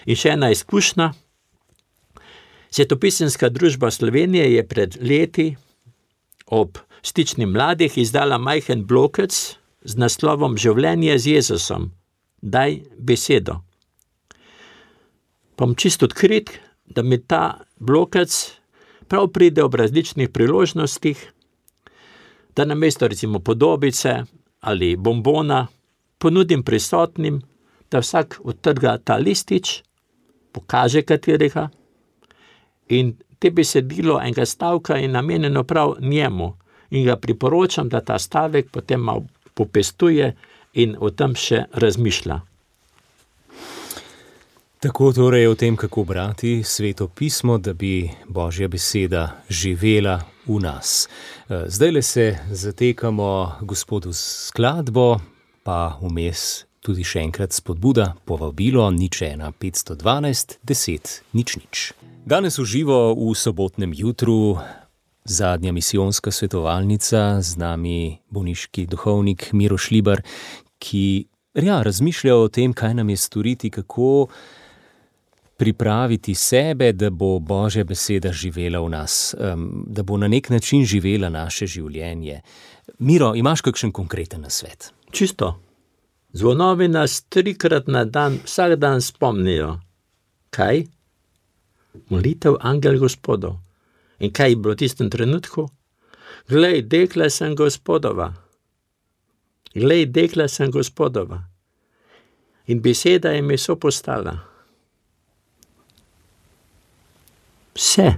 In 0.07 0.17
še 0.17 0.35
ena 0.37 0.51
izkušnja. 0.53 1.13
Svetopisenska 2.73 3.51
družba 3.53 3.91
Slovenije 3.93 4.47
je 4.55 4.63
pred 4.69 4.97
leti 5.01 5.51
ob 6.47 6.79
stični 7.03 7.47
mladih 7.47 7.99
izdala 8.01 8.39
majhen 8.39 8.87
blokec 8.89 9.37
z 9.85 9.99
naslovom 9.99 10.57
Življenje 10.59 11.19
z 11.19 11.37
Jezusom. 11.37 11.91
Daj 12.43 12.83
besedo. 12.99 13.61
Pom 15.57 15.75
čisto 15.75 16.09
odkrit, 16.09 16.51
da 16.87 17.03
mi 17.03 17.19
ta 17.19 17.63
blokec 17.79 18.33
prav 19.09 19.29
pride 19.29 19.63
ob 19.63 19.75
različnih 19.75 20.31
priložnostih, 20.31 21.21
da 22.57 22.65
na 22.65 22.75
mesto 22.75 23.09
recimo 23.09 23.39
podobice 23.39 24.23
ali 24.61 24.97
bombona 24.97 25.67
ponudim 26.19 26.63
prisotnim, 26.63 27.41
da 27.91 28.01
vsak 28.01 28.41
odtrga 28.45 28.99
ta 29.05 29.17
listič, 29.17 29.83
pokaže 30.53 31.03
katerega 31.03 31.69
in 32.89 33.17
te 33.39 33.51
besedilo 33.51 34.21
enega 34.21 34.47
stavka 34.47 34.97
je 34.97 35.09
namenjeno 35.09 35.65
prav 35.65 35.95
njemu 36.01 36.53
in 36.91 37.05
ga 37.05 37.17
priporočam, 37.17 37.89
da 37.89 38.01
ta 38.01 38.19
stavek 38.19 38.71
potem 38.71 39.01
malo 39.01 39.27
popestuje 39.55 40.33
in 40.73 40.97
o 41.01 41.11
tem 41.11 41.37
še 41.37 41.67
razmišlja. 41.73 42.41
Tako 44.83 45.13
torej 45.15 45.47
o 45.47 45.55
tem, 45.55 45.77
kako 45.77 46.05
brati 46.05 46.63
sveto 46.67 47.07
pismo, 47.09 47.59
da 47.59 47.73
bi 47.73 48.11
Božja 48.27 48.67
beseda 48.69 49.37
živela 49.49 50.21
v 50.47 50.59
nas. 50.59 51.09
Eh, 51.49 51.65
zdaj 51.69 51.91
le 51.91 52.03
se 52.03 52.39
zatekamo 52.51 53.53
gospodu 53.63 54.13
skladbo, 54.13 55.21
pa 55.63 55.99
vmes 56.03 56.65
tudi 56.83 57.05
še 57.07 57.23
enkrat 57.23 57.55
spodbuda, 57.55 58.17
povabilo 58.27 58.91
nič 58.91 59.23
ena 59.23 59.53
512 59.55 60.59
10 60.67 61.23
nič 61.33 61.57
nič. 61.57 61.93
Danes 62.27 62.59
uživo 62.59 63.15
v 63.15 63.35
sobotnem 63.39 63.95
jutru. 63.95 64.59
Zadnja 65.25 65.73
misijonska 65.73 66.31
svetovalnica, 66.31 67.43
z 67.43 67.57
nami 67.57 68.19
bolniški 68.31 68.87
duhovnik 68.87 69.53
Miro 69.53 69.79
Šlibar, 69.79 70.23
ki 70.79 71.27
ja, 71.55 71.83
razmišlja 71.83 72.37
o 72.37 72.49
tem, 72.49 72.73
kaj 72.73 72.95
nam 72.95 73.11
je 73.11 73.17
storiti, 73.17 73.71
kako 73.71 74.27
pripraviti 75.57 76.35
sebe, 76.35 76.93
da 76.93 77.11
bo 77.11 77.39
Božja 77.39 77.85
beseda 77.85 78.33
živela 78.33 78.81
v 78.83 78.89
nas, 78.89 79.35
da 79.87 80.03
bo 80.03 80.17
na 80.17 80.29
nek 80.29 80.51
način 80.51 80.85
živela 80.85 81.29
naše 81.29 81.67
življenje. 81.67 82.41
Miro, 82.99 83.35
imaš 83.39 83.63
kakšen 83.63 83.93
konkreten 83.93 84.43
nasvet? 84.43 84.91
Čisto. 85.11 85.55
Zvonovi 86.33 86.89
nas 86.89 87.21
trikrat 87.29 87.87
na 87.87 88.05
dan, 88.05 88.41
vsak 88.45 88.75
dan 88.81 89.01
spomnijo. 89.01 89.77
Kaj? 90.51 90.87
Molitev 92.09 92.57
angel 92.61 92.99
gospodov. 92.99 93.61
In 94.23 94.31
kaj 94.31 94.51
je 94.51 94.57
bilo 94.57 94.75
v 94.75 94.79
tistem 94.79 95.11
trenutku? 95.11 95.67
Glej, 96.49 96.83
dekla 96.87 97.31
sem 97.31 97.57
gospodova. 97.59 98.31
Glej, 99.75 100.07
dekla 100.15 100.49
sem 100.49 100.71
gospodova. 100.71 101.43
In 102.67 102.83
beseda 102.83 103.33
je 103.35 103.43
mi 103.43 103.59
so 103.59 103.77
postala. 103.77 104.37
Vse. 107.75 108.13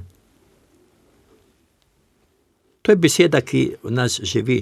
To 2.83 2.93
je 2.93 2.97
beseda, 2.97 3.41
ki 3.41 3.63
v 3.83 3.91
nas 3.91 4.21
živi. 4.21 4.61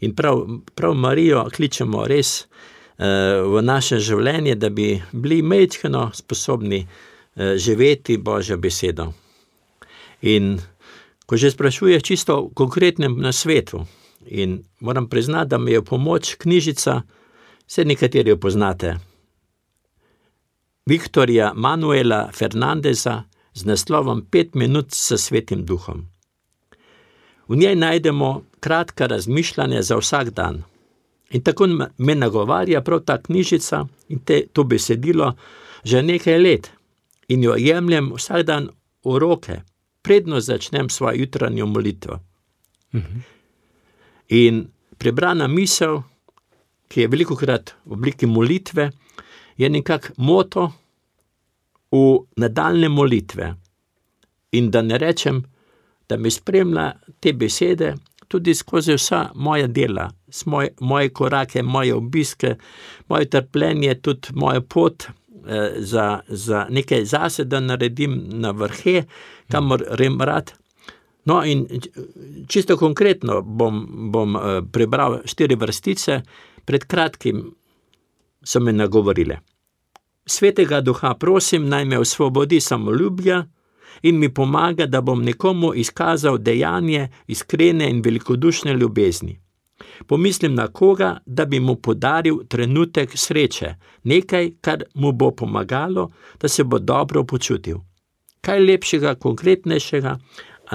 In 0.00 0.14
prav, 0.14 0.44
prav 0.74 0.94
Marijo 0.94 1.42
kličemo 1.50 2.04
res 2.06 2.44
uh, 2.44 3.42
v 3.50 3.62
naše 3.62 3.98
življenje, 3.98 4.54
da 4.54 4.70
bi 4.70 4.92
bili 5.12 5.40
mečkano 5.42 6.10
sposobni 6.14 6.84
uh, 6.84 7.56
živeti 7.58 8.18
Božjo 8.18 8.60
besedo. 8.62 9.10
In 10.22 10.54
ko 11.26 11.36
že 11.36 11.50
sprašuje 11.50 12.00
čisto 12.00 12.50
konkretnem 12.54 13.16
na 13.20 13.32
svetu, 13.32 13.86
in 14.26 14.64
moram 14.80 15.08
priznati, 15.08 15.48
da 15.48 15.58
mi 15.58 15.72
je 15.72 15.84
pomoč 15.84 16.34
knjižica, 16.34 17.02
vse 17.66 17.84
nekateri 17.84 18.30
jo 18.30 18.36
poznate. 18.36 18.96
Viktorja 20.86 21.52
Manuela 21.54 22.30
Fernandeza 22.32 23.22
z 23.54 23.64
naslovom 23.64 24.26
Pet 24.30 24.54
minut 24.54 24.92
s 24.92 25.16
svetim 25.16 25.64
duhom. 25.64 26.06
V 27.48 27.56
njej 27.56 27.76
najdemo 27.76 28.42
kratka 28.60 29.06
razmišljanja 29.06 29.82
za 29.82 29.96
vsak 29.96 30.30
dan. 30.30 30.62
In 31.30 31.42
tako 31.42 31.66
me 31.98 32.14
nagovarja 32.14 32.80
prav 32.80 33.00
ta 33.00 33.22
knjižica 33.22 33.86
in 34.08 34.18
te, 34.18 34.46
to 34.52 34.64
besedilo 34.64 35.32
že 35.84 36.02
nekaj 36.02 36.38
let 36.38 36.70
in 37.28 37.42
jo 37.42 37.54
jemljem 37.56 38.12
vsak 38.12 38.42
dan 38.42 38.68
v 39.04 39.18
roke, 39.18 39.60
predno 40.04 40.40
začnem 40.40 40.90
svojo 40.90 41.24
jutranjo 41.24 41.66
molitvo. 41.66 42.20
Mhm. 42.94 43.18
In 44.28 44.66
prebrana 44.98 45.48
misel, 45.48 46.02
ki 46.88 47.00
je 47.00 47.08
veliko 47.08 47.36
krat 47.36 47.74
v 47.84 47.92
obliki 47.92 48.26
molitve, 48.26 48.90
je 49.56 49.68
nekako 49.70 50.12
moto 50.16 50.72
v 51.92 52.18
nadaljne 52.36 52.88
molitve. 52.88 53.54
In 54.52 54.70
da 54.70 54.82
ne 54.82 54.98
rečem, 54.98 55.42
da 56.08 56.16
mi 56.16 56.30
spremlja 56.30 56.92
te 57.20 57.32
besede 57.32 57.94
tudi 58.28 58.54
skozi 58.54 58.94
vsa 58.94 59.30
moja 59.34 59.66
dela, 59.66 60.10
moj, 60.46 60.68
moje 60.80 61.08
korake, 61.08 61.62
moje 61.62 61.94
obiske, 61.94 62.56
moje 63.08 63.30
trpljenje, 63.30 63.94
tudi 63.94 64.28
mojo 64.34 64.60
pot 64.60 65.06
za, 65.78 66.20
za 66.28 66.66
nekaj 66.70 67.04
zase, 67.04 67.44
da 67.44 67.60
naredim 67.60 68.22
na 68.28 68.50
vrhe, 68.50 69.02
kamor 69.48 69.84
rem 69.90 70.20
rad. 70.20 70.52
No, 71.24 71.44
in 71.44 71.66
čisto 72.48 72.76
konkretno 72.76 73.42
bom, 73.42 73.86
bom 74.12 74.36
eh, 74.36 74.62
prebral 74.72 75.18
štiri 75.24 75.56
vrstice, 75.56 76.20
pred 76.64 76.84
kratkim 76.84 77.54
so 78.44 78.60
me 78.60 78.72
nagovorile. 78.72 79.38
Svetega 80.26 80.80
duha 80.80 81.14
prosim, 81.14 81.68
naj 81.68 81.84
me 81.84 81.98
osvobodi 81.98 82.60
samoljubja 82.60 83.44
in 84.02 84.18
mi 84.18 84.28
pomaga, 84.34 84.86
da 84.86 85.00
bom 85.00 85.22
nekomu 85.24 85.74
izkazal 85.74 86.38
dejanje 86.38 87.08
iskrene 87.26 87.90
in 87.90 88.02
velikodušne 88.04 88.74
ljubezni. 88.74 89.40
Pomislim 90.06 90.54
na 90.54 90.68
koga, 90.68 91.18
da 91.26 91.44
bi 91.44 91.60
mu 91.60 91.76
podaril 91.76 92.44
trenutek 92.48 93.18
sreče, 93.18 93.74
nekaj, 94.04 94.50
kar 94.60 94.84
mu 94.94 95.12
bo 95.12 95.30
pomagalo, 95.30 96.10
da 96.40 96.48
se 96.48 96.64
bo 96.64 96.78
dobro 96.78 97.24
počutil. 97.24 97.80
Kaj 98.40 98.60
lepšega, 98.60 99.14
konkretnejšega, 99.14 100.18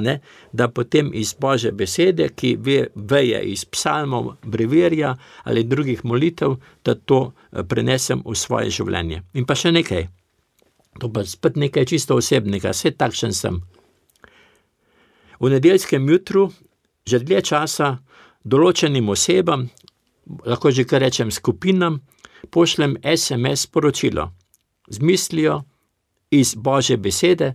ne, 0.02 0.20
da 0.54 0.68
potem 0.68 1.12
iz 1.14 1.34
Božje 1.34 1.72
besede, 1.72 2.30
ki 2.30 2.56
ve, 2.60 2.88
veje 2.96 3.42
iz 3.52 3.66
psalmov, 3.66 4.36
breverja 4.44 5.16
ali 5.44 5.64
drugih 5.64 6.06
molitev, 6.06 6.56
da 6.86 6.96
to 6.96 7.32
eh, 7.32 7.64
prenesem 7.64 8.24
v 8.26 8.36
svoje 8.36 8.70
življenje. 8.70 9.24
In 9.34 9.46
pa 9.46 9.56
še 9.56 9.72
nekaj, 9.72 10.08
to 11.00 11.12
pa 11.14 11.26
spet 11.26 11.58
nekaj 11.58 11.90
čisto 11.90 12.18
osebnega, 12.20 12.74
vse 12.74 12.92
takšen 12.98 13.34
sem. 13.34 13.62
V 15.40 15.50
nedeljskem 15.50 16.10
jutru, 16.10 16.50
že 17.08 17.22
dlje 17.24 17.42
časa, 17.52 17.98
določenim 18.44 19.10
osebam, 19.10 19.70
lahko 20.46 20.72
že 20.72 20.86
kar 20.86 21.02
rečem 21.02 21.32
skupinam, 21.32 22.00
pošljem 22.50 22.98
SMS 23.04 23.68
sporočilo 23.68 24.30
z 24.90 25.00
mislijo 25.02 25.64
iz 26.32 26.56
Božje 26.56 26.98
besede, 26.98 27.54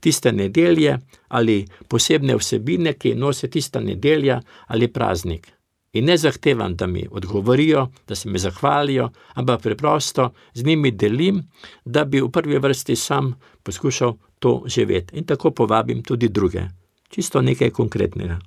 tiste 0.00 0.32
nedelje 0.32 0.98
ali 1.28 1.64
posebne 1.88 2.36
vsebine, 2.36 2.92
ki 2.92 3.14
nosi 3.14 3.48
tista 3.50 3.80
nedelja 3.80 4.40
ali 4.66 4.88
praznik. 4.88 5.48
In 5.94 6.04
ne 6.04 6.16
zahtevam, 6.18 6.74
da 6.76 6.86
mi 6.86 7.06
odgovorijo, 7.10 7.86
da 8.08 8.14
se 8.14 8.28
mi 8.28 8.38
zahvalijo, 8.38 9.10
ampak 9.34 9.62
preprosto 9.62 10.32
z 10.54 10.64
njimi 10.64 10.90
delim, 10.90 11.42
da 11.84 12.04
bi 12.04 12.20
v 12.20 12.30
prvi 12.30 12.58
vrsti 12.58 12.96
sam 12.96 13.34
poskušal 13.62 14.16
to 14.38 14.62
živeti. 14.66 15.16
In 15.16 15.24
tako 15.24 15.50
povabim 15.50 16.02
tudi 16.02 16.28
druge. 16.28 16.62
Čisto 17.08 17.42
nekaj 17.42 17.70
konkretnega. 17.70 18.38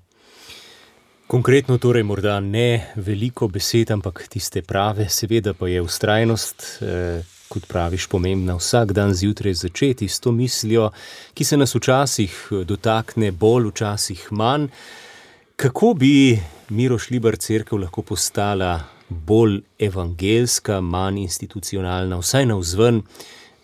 Konkretno, 1.27 1.75
torej, 1.77 2.05
morda 2.07 2.39
ne 2.39 2.93
veliko 2.95 3.49
besed, 3.51 3.89
ampak 3.91 4.21
tiste 4.31 4.61
prave, 4.63 5.09
seveda 5.11 5.51
pa 5.53 5.67
je 5.67 5.81
ustrajnost. 5.83 6.67
Eh, 6.81 7.23
kot 7.47 7.65
praviš, 7.67 8.05
pomembna 8.07 8.55
vsak 8.55 8.91
dan 8.95 9.11
zjutraj 9.13 9.53
začeti 9.53 10.07
s 10.07 10.19
to 10.19 10.31
mislijo, 10.31 10.91
ki 11.33 11.43
se 11.43 11.57
nas 11.57 11.75
včasih 11.75 12.37
eh, 12.51 12.63
dotakne 12.63 13.31
bolj, 13.31 13.67
včasih 13.73 14.27
manj. 14.31 14.69
Kako 15.55 15.93
bi 15.93 16.39
Miroš 16.69 17.09
Libar 17.09 17.35
crkva 17.35 17.77
lahko 17.77 18.01
postala 18.01 18.79
bolj 19.09 19.61
evangelska, 19.79 20.79
manj 20.81 21.19
institucionalna, 21.25 22.21
vsaj 22.23 22.45
na 22.45 22.55
vzven? 22.55 23.01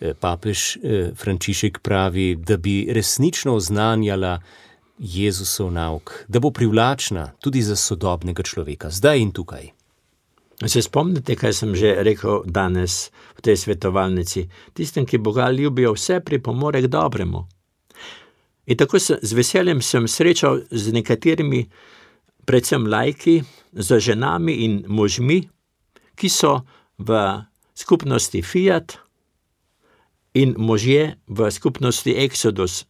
Eh, 0.01 0.13
papež 0.19 0.75
eh, 0.75 1.11
Frančišek 1.15 1.79
pravi, 1.79 2.35
da 2.35 2.57
bi 2.57 2.89
resnično 2.91 3.55
oznanjala 3.55 4.41
Jezusov 4.99 5.71
nauk, 5.71 6.25
da 6.27 6.39
bo 6.39 6.51
privlačna 6.51 7.31
tudi 7.41 7.61
za 7.61 7.75
sodobnega 7.75 8.43
človeka, 8.43 8.89
zdaj 8.89 9.19
in 9.19 9.31
tukaj. 9.31 9.71
Se 10.65 10.81
spomnite, 10.81 11.35
kaj 11.35 11.53
sem 11.53 11.75
že 11.75 11.95
rekel 12.03 12.43
danes 12.45 13.09
v 13.35 13.41
tej 13.41 13.57
svetovalnici? 13.57 14.47
Tistem, 14.73 15.05
ki 15.05 15.17
Boga 15.17 15.49
ljubijo, 15.51 15.93
vse 15.93 16.21
pripomore 16.21 16.81
k 16.81 16.87
dobremu. 16.87 17.47
In 18.65 18.77
tako 18.77 18.99
sem, 18.99 19.17
z 19.21 19.33
veseljem 19.33 19.81
sem 19.81 20.07
srečal 20.07 20.61
z 20.71 20.93
nekaterimi, 20.93 21.67
predvsem 22.45 22.87
lajki, 22.87 23.43
z 23.73 23.99
ženami 23.99 24.53
in 24.63 24.83
možmi, 24.87 25.49
ki 26.15 26.29
so 26.29 26.61
v 26.97 27.43
skupnosti 27.75 28.41
Fiat 28.41 28.97
in 30.33 30.55
možje 30.57 31.17
v 31.27 31.51
skupnosti 31.51 32.13
Exodus. 32.13 32.85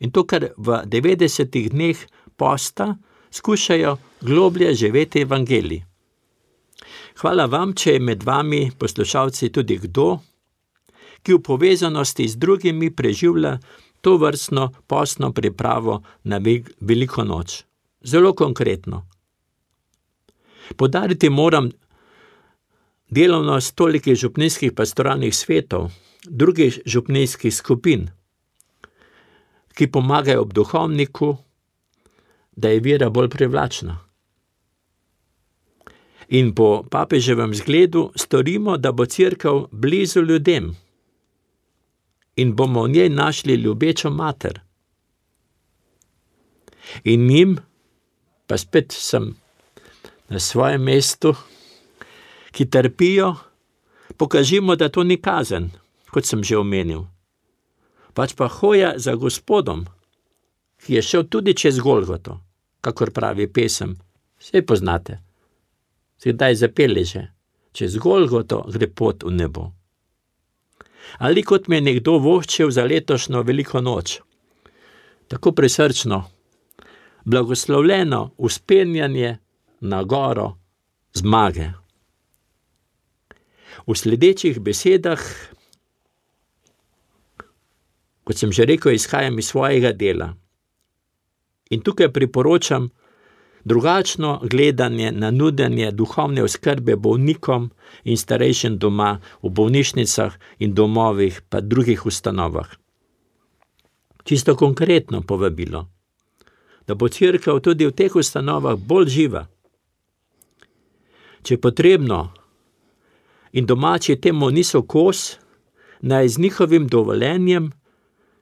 In 0.00 0.10
to, 0.10 0.24
kar 0.26 0.50
v 0.56 0.82
90-ih 0.86 1.70
dneh 1.70 1.98
posta, 2.36 2.96
skušajo 3.30 3.96
globlje 4.20 4.74
živeti 4.74 5.22
evangeliji. 5.22 5.84
Hvala 7.20 7.46
vam, 7.46 7.72
če 7.74 7.96
je 7.96 8.00
med 8.02 8.22
vami 8.26 8.70
poslušalci 8.78 9.50
tudi 9.54 9.78
kdo, 9.78 10.18
ki 11.22 11.38
v 11.38 11.42
povezanosti 11.46 12.26
z 12.28 12.36
drugimi 12.36 12.90
preživlja 12.90 13.58
to 14.04 14.16
vrstno 14.20 14.72
postno 14.86 15.32
pripravo 15.32 16.02
na 16.24 16.40
veliko 16.80 17.24
noč. 17.24 17.62
Zelo 18.04 18.34
konkretno. 18.34 19.06
Podariti 20.76 21.30
moram 21.30 21.70
delovnost 23.10 23.74
tolikih 23.76 24.14
župnijskih 24.14 24.72
pastoralnih 24.72 25.36
svetov, 25.36 25.90
drugih 26.28 26.80
župnijskih 26.84 27.54
skupin, 27.54 28.10
ki 29.74 29.90
pomagajo 29.90 30.42
ob 30.42 30.52
duhovniku, 30.54 31.36
da 32.56 32.70
je 32.70 32.80
vera 32.80 33.10
bolj 33.10 33.28
privlačna 33.28 33.98
in 36.28 36.54
po 36.54 36.84
papeževem 36.90 37.54
zgledu 37.54 38.12
storimo, 38.16 38.76
da 38.76 38.92
bo 38.92 39.06
crkva 39.06 39.66
blizu 39.70 40.22
ljudem 40.22 40.76
in 42.36 42.54
bomo 42.56 42.82
v 42.82 42.88
njej 42.88 43.08
našli 43.08 43.54
ljubečo 43.54 44.10
mater. 44.10 44.60
In 47.04 47.26
njim, 47.26 47.58
pa 48.46 48.58
spet 48.58 48.92
sem 48.92 49.34
na 50.28 50.40
svojem 50.40 50.82
mestu, 50.82 51.34
ki 52.50 52.70
trpijo, 52.70 53.34
pokažimo, 54.16 54.76
da 54.76 54.88
to 54.88 55.02
ni 55.02 55.16
kazen, 55.16 55.70
kot 56.10 56.26
sem 56.26 56.42
že 56.44 56.58
omenil, 56.58 57.06
pač 58.14 58.34
pa 58.38 58.48
hoja 58.48 58.94
za 58.96 59.14
gospodom, 59.14 59.84
ki 60.84 60.98
je 60.98 61.02
šel 61.02 61.28
tudi 61.28 61.54
čez 61.54 61.78
Golgoto, 61.80 62.40
kakor 62.80 63.10
pravi 63.10 63.48
pesem, 63.52 63.96
vse 64.38 64.62
poznate 64.62 65.24
se 66.24 66.32
kdaj 66.32 66.54
zapelježe, 66.54 67.26
čez 67.72 67.96
Golgoto 67.96 68.64
gre 68.72 68.86
pot 68.88 69.22
v 69.22 69.30
nebo. 69.30 69.72
Ali 71.18 71.42
kot 71.42 71.68
mi 71.68 71.76
je 71.76 71.84
nekdo 71.90 72.16
voščil 72.18 72.70
za 72.72 72.86
letošnjo 72.88 73.42
veliko 73.44 73.82
noč, 73.84 74.20
tako 75.28 75.52
presrčno, 75.52 76.22
blagoslovljeno 77.24 78.30
uspenjanje 78.38 79.36
na 79.80 80.02
goro 80.02 80.54
zmage. 81.12 81.68
V 83.86 83.96
sledečih 83.98 84.60
besedah, 84.64 85.20
kot 88.24 88.36
sem 88.36 88.52
že 88.52 88.64
rekel, 88.64 88.92
izhajam 88.92 89.38
iz 89.38 89.46
svojega 89.46 89.92
dela. 89.92 90.34
In 91.70 91.80
tukaj 91.80 92.12
priporočam 92.12 92.90
drugačno 93.64 94.40
gledanje 94.50 95.12
na 95.12 95.30
nudenje 95.30 95.90
duhovne 95.90 96.42
oskrbe 96.42 96.96
bolnikom 96.96 97.70
in 98.04 98.16
starejšim 98.16 98.78
doma, 98.78 99.20
v 99.42 99.48
bolnišnicah 99.48 100.38
in 100.58 100.74
domovih, 100.74 101.40
pa 101.48 101.60
drugih 101.60 102.06
ustanovah. 102.06 102.68
Čisto 104.24 104.56
konkretno 104.56 105.22
povabilo, 105.22 105.88
da 106.86 106.94
bo 106.94 107.08
crkva 107.08 107.60
tudi 107.60 107.86
v 107.86 107.92
teh 107.92 108.16
ustanovah 108.16 108.76
bolj 108.76 109.08
živa. 109.08 109.46
Če 111.42 111.54
je 111.54 111.60
potrebno, 111.60 112.32
in 113.52 113.66
domači 113.66 114.16
temu 114.16 114.50
niso 114.50 114.82
kos, 114.82 115.38
naj 116.00 116.28
z 116.28 116.38
njihovim 116.38 116.88
dovoljenjem 116.88 117.72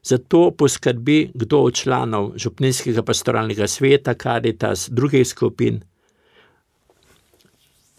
za 0.02 0.18
to 0.18 0.50
poskrbi 0.50 1.30
kdo 1.34 1.58
od 1.58 1.74
članov 1.74 2.32
Župnijskega 2.36 3.02
pastoralnega 3.02 3.66
sveta, 3.66 4.14
karitas, 4.14 4.88
drugih 4.90 5.28
skupin. 5.28 5.80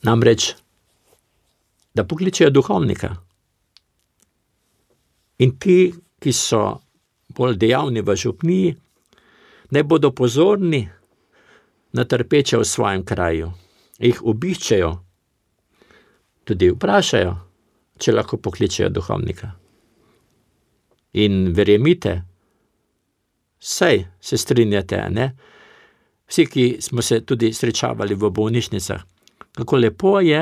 Namreč, 0.03 0.55
da 1.93 2.03
pokličejo 2.03 2.49
duhovnika. 2.49 3.15
In 5.37 5.57
ti, 5.59 5.93
ki 6.19 6.33
so 6.33 6.79
bolj 7.29 7.55
dejavni 7.57 8.01
v 8.01 8.15
župniji, 8.15 8.75
ne 9.71 9.83
bodo 9.83 10.11
pozorni 10.11 10.89
na 11.93 12.05
trpeče 12.05 12.57
v 12.57 12.65
svojem 12.65 13.05
kraju, 13.05 13.51
jih 13.99 14.21
obiščejo, 14.23 14.91
tudi 16.43 16.71
vprašajo, 16.75 17.33
če 17.97 18.13
lahko 18.13 18.37
pokličejo 18.37 18.89
duhovnika. 18.89 19.62
In 21.13 21.53
verjemite, 21.53 22.21
saj 23.59 24.05
se 24.19 24.37
strinjate, 24.37 24.97
ne? 25.09 25.31
Vsi, 26.27 26.45
ki 26.45 26.65
smo 26.81 27.01
se 27.01 27.21
tudi 27.21 27.53
srečavali 27.53 28.15
v 28.15 28.29
bolnišnicah, 28.29 29.03
kako 29.53 29.77
lepo 29.77 30.19
je, 30.19 30.41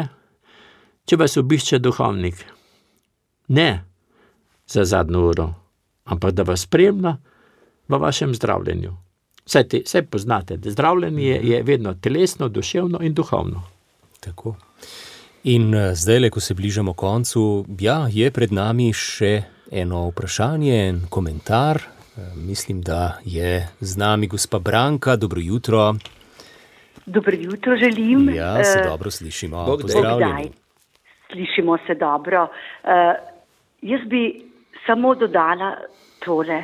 če 1.06 1.18
vas 1.20 1.38
obišče 1.38 1.80
duhovnik. 1.80 2.46
Ne 3.52 3.84
za 4.72 4.86
zadnjo 4.86 5.28
uro, 5.30 5.54
ampak 6.04 6.32
da 6.32 6.44
vas 6.48 6.64
spremlja 6.64 7.18
v 7.88 7.98
vašem 8.00 8.36
zdravljenju. 8.36 8.94
Vse 9.46 9.64
te, 9.68 9.82
vse 9.86 10.02
poznate, 10.08 10.58
da 10.58 10.72
zdravljenje 10.72 11.24
je, 11.28 11.40
je 11.50 11.64
vedno 11.64 11.94
telesno, 11.94 12.48
duševno 12.48 13.02
in 13.02 13.14
duhovno. 13.14 13.64
Tako. 14.20 14.56
In 15.44 15.74
zdaj, 15.96 16.30
ko 16.30 16.40
se 16.40 16.54
bližamo 16.54 16.94
koncu, 16.94 17.66
ja, 17.80 18.08
je 18.12 18.32
pred 18.32 18.52
nami 18.52 18.94
še 18.94 19.42
eno 19.72 20.08
vprašanje, 20.08 20.88
en 20.88 21.02
komentar. 21.10 21.76
Eh, 21.78 22.22
mislim, 22.36 22.82
da 22.82 23.18
je 23.26 23.68
z 23.80 23.98
nami 23.98 24.28
gospa 24.28 24.60
Branka. 24.60 25.16
Dobro 25.16 25.40
jutro. 25.44 25.94
Dobro 27.06 27.34
jutro 27.40 27.76
želim. 27.76 28.30
Ja, 28.36 28.64
se 28.64 28.84
dobro 28.90 29.12
slišimo. 29.12 29.66
Pozdravljeni. 29.82 30.52
Slišimo 31.32 31.78
se 31.88 31.96
dobro. 31.96 32.44
Uh, 32.44 32.90
jaz 33.82 34.02
bi 34.08 34.42
samo 34.86 35.16
dodala 35.16 35.78
tole. 36.26 36.64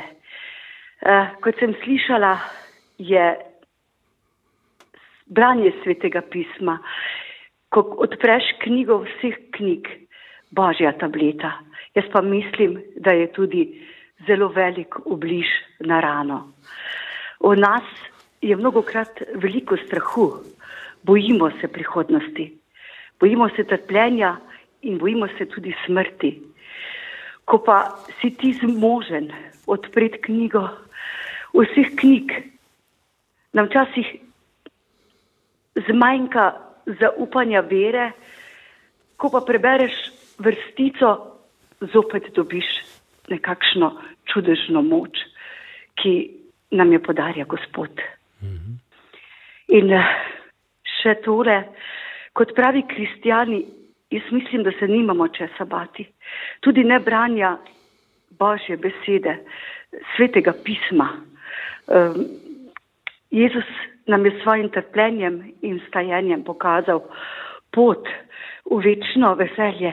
Uh, 1.00 1.40
kot 1.42 1.54
sem 1.58 1.74
slišala, 1.84 2.38
je 2.98 3.36
branje 5.26 5.72
svetega 5.84 6.20
pisma. 6.30 6.78
Ko 7.68 7.80
odpreš 7.80 8.42
knjigo 8.62 8.98
vseh 8.98 9.34
knjig, 9.56 9.88
božja 10.50 10.92
tableta. 11.00 11.52
Jaz 11.98 12.06
pa 12.12 12.20
mislim, 12.22 12.82
da 12.96 13.10
je 13.10 13.32
tudi 13.32 13.62
zelo 14.26 14.48
velik 14.48 15.06
obliž 15.06 15.46
na 15.80 16.00
rano. 16.00 16.52
V 17.40 17.56
nas 17.58 17.82
je 18.40 18.56
mnogo 18.56 18.82
krat 18.82 19.22
veliko 19.34 19.76
strahu, 19.76 20.32
bojimo 21.02 21.50
se 21.60 21.68
prihodnosti, 21.68 22.52
bojimo 23.20 23.48
se 23.48 23.64
trpljenja 23.64 24.36
in 24.82 24.98
bojimo 24.98 25.26
se 25.38 25.46
tudi 25.46 25.74
smrti. 25.86 26.38
Ko 27.44 27.58
pa 27.58 27.98
si 28.20 28.30
ti 28.30 28.52
zmožen 28.52 29.32
odpreti 29.66 30.20
knjigo 30.22 30.68
vseh 31.54 31.90
knjig, 31.98 32.30
nam 33.52 33.66
včasih 33.66 34.06
zmanjka 35.88 36.52
zaupanja 37.00 37.60
vere, 37.60 38.12
ko 39.16 39.30
pa 39.34 39.42
prebereš 39.42 39.98
vrstico, 40.38 41.37
zopet 41.80 42.30
dobiš 42.34 42.66
nekakšno 43.28 43.92
čudežno 44.32 44.82
moč, 44.82 45.18
ki 46.00 46.30
nam 46.70 46.92
jo 46.92 47.00
podarja 47.02 47.44
Gospod. 47.44 48.00
Mhm. 48.42 48.76
In 49.78 49.92
eh, 49.92 50.12
še 51.00 51.18
tole, 51.24 51.58
kot 52.32 52.54
pravi 52.56 52.84
kristijani, 52.88 53.64
jaz 54.10 54.30
mislim, 54.32 54.62
da 54.62 54.72
se 54.78 54.88
nimamo 54.88 55.28
česa 55.28 55.64
bati. 55.64 56.06
Tudi 56.60 56.84
ne 56.84 56.98
branja 57.00 57.56
Božje 58.38 58.76
besede, 58.76 59.38
svetega 60.16 60.52
pisma. 60.64 61.08
Um, 61.86 62.26
Jezus 63.30 63.64
nam 64.06 64.24
je 64.26 64.32
s 64.32 64.42
svojim 64.42 64.68
trpljenjem 64.70 65.42
in 65.62 65.80
stajenjem 65.88 66.44
pokazal 66.44 67.02
pot 67.72 68.08
v 68.70 68.80
večno 68.84 69.34
veselje, 69.34 69.92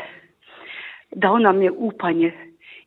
dal 1.15 1.39
nam 1.39 1.61
je 1.61 1.71
upanje 1.71 2.33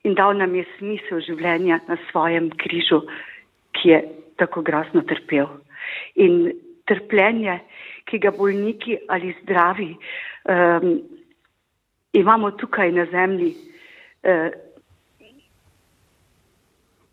in 0.04 0.14
dal 0.14 0.36
nam 0.36 0.54
je 0.54 0.64
smisel 0.76 1.20
življenja 1.24 1.80
na 1.88 1.96
svojem 2.10 2.50
križu, 2.60 3.02
ki 3.72 3.88
je 3.88 4.00
tako 4.38 4.62
grozno 4.62 5.02
trpel. 5.08 5.48
In 6.14 6.52
trpljenje, 6.88 7.58
ki 8.08 8.20
ga 8.22 8.32
bolniki 8.32 8.96
ali 9.08 9.34
zdravi 9.42 9.90
um, 9.92 10.92
imamo 12.16 12.50
tukaj 12.60 12.92
na 12.92 13.04
zemlji, 13.10 13.52
uh, 14.24 14.48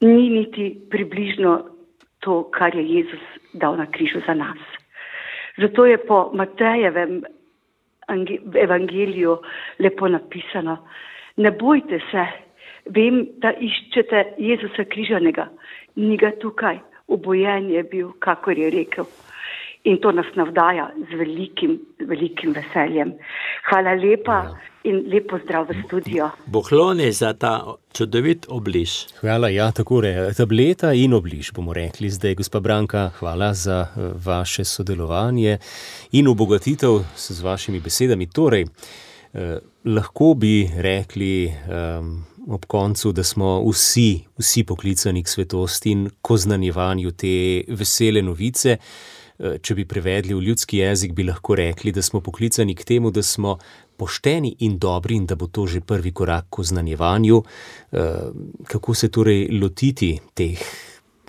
ni 0.06 0.30
niti 0.30 0.70
približno 0.92 1.58
to, 2.20 2.44
kar 2.52 2.76
je 2.76 2.84
Jezus 2.84 3.26
dal 3.54 3.78
na 3.78 3.86
križu 3.92 4.22
za 4.28 4.34
nas. 4.34 4.60
Zato 5.58 5.86
je 5.86 5.98
po 5.98 6.32
Matejevem 6.34 7.24
evangeliju 8.64 9.38
lepo 9.80 10.08
napisano. 10.08 10.78
Ne 11.38 11.52
bojte 11.52 12.00
se, 12.12 12.26
vem, 12.86 13.26
da 13.38 13.52
iščete 13.52 14.24
Jezusa 14.38 14.86
križanega, 14.90 15.50
ni 15.96 16.18
ga 16.18 16.32
tukaj, 16.42 16.80
obojen 17.08 17.70
je 17.70 17.84
bil, 17.84 18.12
kakor 18.20 18.58
je 18.58 18.70
rekel. 18.70 19.06
In 19.86 20.00
to 20.02 20.12
nas 20.12 20.26
navdaja 20.36 20.88
z 20.98 21.18
velikim, 21.18 21.76
velikim 22.10 22.56
veseljem. 22.58 23.12
Hvala 23.70 23.94
lepa 23.94 24.38
ja. 24.48 24.54
in 24.90 25.04
lepo 25.14 25.38
zdrav 25.44 25.68
v 25.70 25.84
studio. 25.86 26.32
Bohlone 26.50 27.12
za 27.12 27.34
ta 27.38 27.76
čudovit 27.94 28.48
obliž. 28.50 28.96
Hvala, 29.22 29.52
ja, 29.54 29.70
tako 29.72 30.02
je. 30.04 30.34
Tableta 30.34 30.94
in 30.94 31.14
obliž 31.14 31.54
bomo 31.54 31.74
rekli 31.74 32.10
zdaj, 32.10 32.34
gospa 32.42 32.60
Branka. 32.60 33.12
Hvala 33.20 33.54
za 33.54 33.86
eh, 33.86 34.10
vaše 34.26 34.66
sodelovanje 34.66 35.60
in 36.12 36.28
obogatitev 36.28 37.04
z 37.16 37.42
vašimi 37.42 37.80
besedami. 37.80 38.26
Torej, 38.26 38.66
eh, 38.66 39.58
lahko 39.86 40.34
bi 40.34 40.64
rekli. 40.78 41.46
Eh, 41.46 42.34
Ob 42.46 42.66
koncu, 42.70 43.10
da 43.12 43.24
smo 43.24 43.64
vsi, 43.66 44.22
vsi 44.38 44.64
poklicani 44.64 45.24
k 45.24 45.28
svetosti 45.28 45.92
in 45.92 46.04
k 46.22 46.32
oznanjevanju 46.32 47.12
te 47.18 47.64
vesele 47.74 48.22
novice, 48.22 48.78
Eh, 48.78 49.25
če 49.38 49.76
bi 49.76 49.86
prevedli 49.86 50.34
v 50.34 50.42
ljudski 50.50 50.78
jezik, 50.78 51.14
bi 51.14 51.26
lahko 51.28 51.56
rekli, 51.56 51.92
da 51.92 52.02
smo 52.02 52.22
poklicani 52.22 52.76
k 52.76 52.84
temu, 52.84 53.12
da 53.12 53.24
smo 53.24 53.58
pošteni 53.98 54.56
in 54.60 54.78
dobri 54.80 55.16
in 55.16 55.26
da 55.26 55.36
bo 55.36 55.48
to 55.48 55.68
že 55.68 55.82
prvi 55.82 56.12
korak 56.12 56.50
k 56.50 56.60
oznanjevanju. 56.60 57.44
Eh, 57.92 58.10
kako 58.68 58.94
se 58.94 59.12
torej 59.12 59.50
lotiti 59.62 60.20
teh 60.34 60.60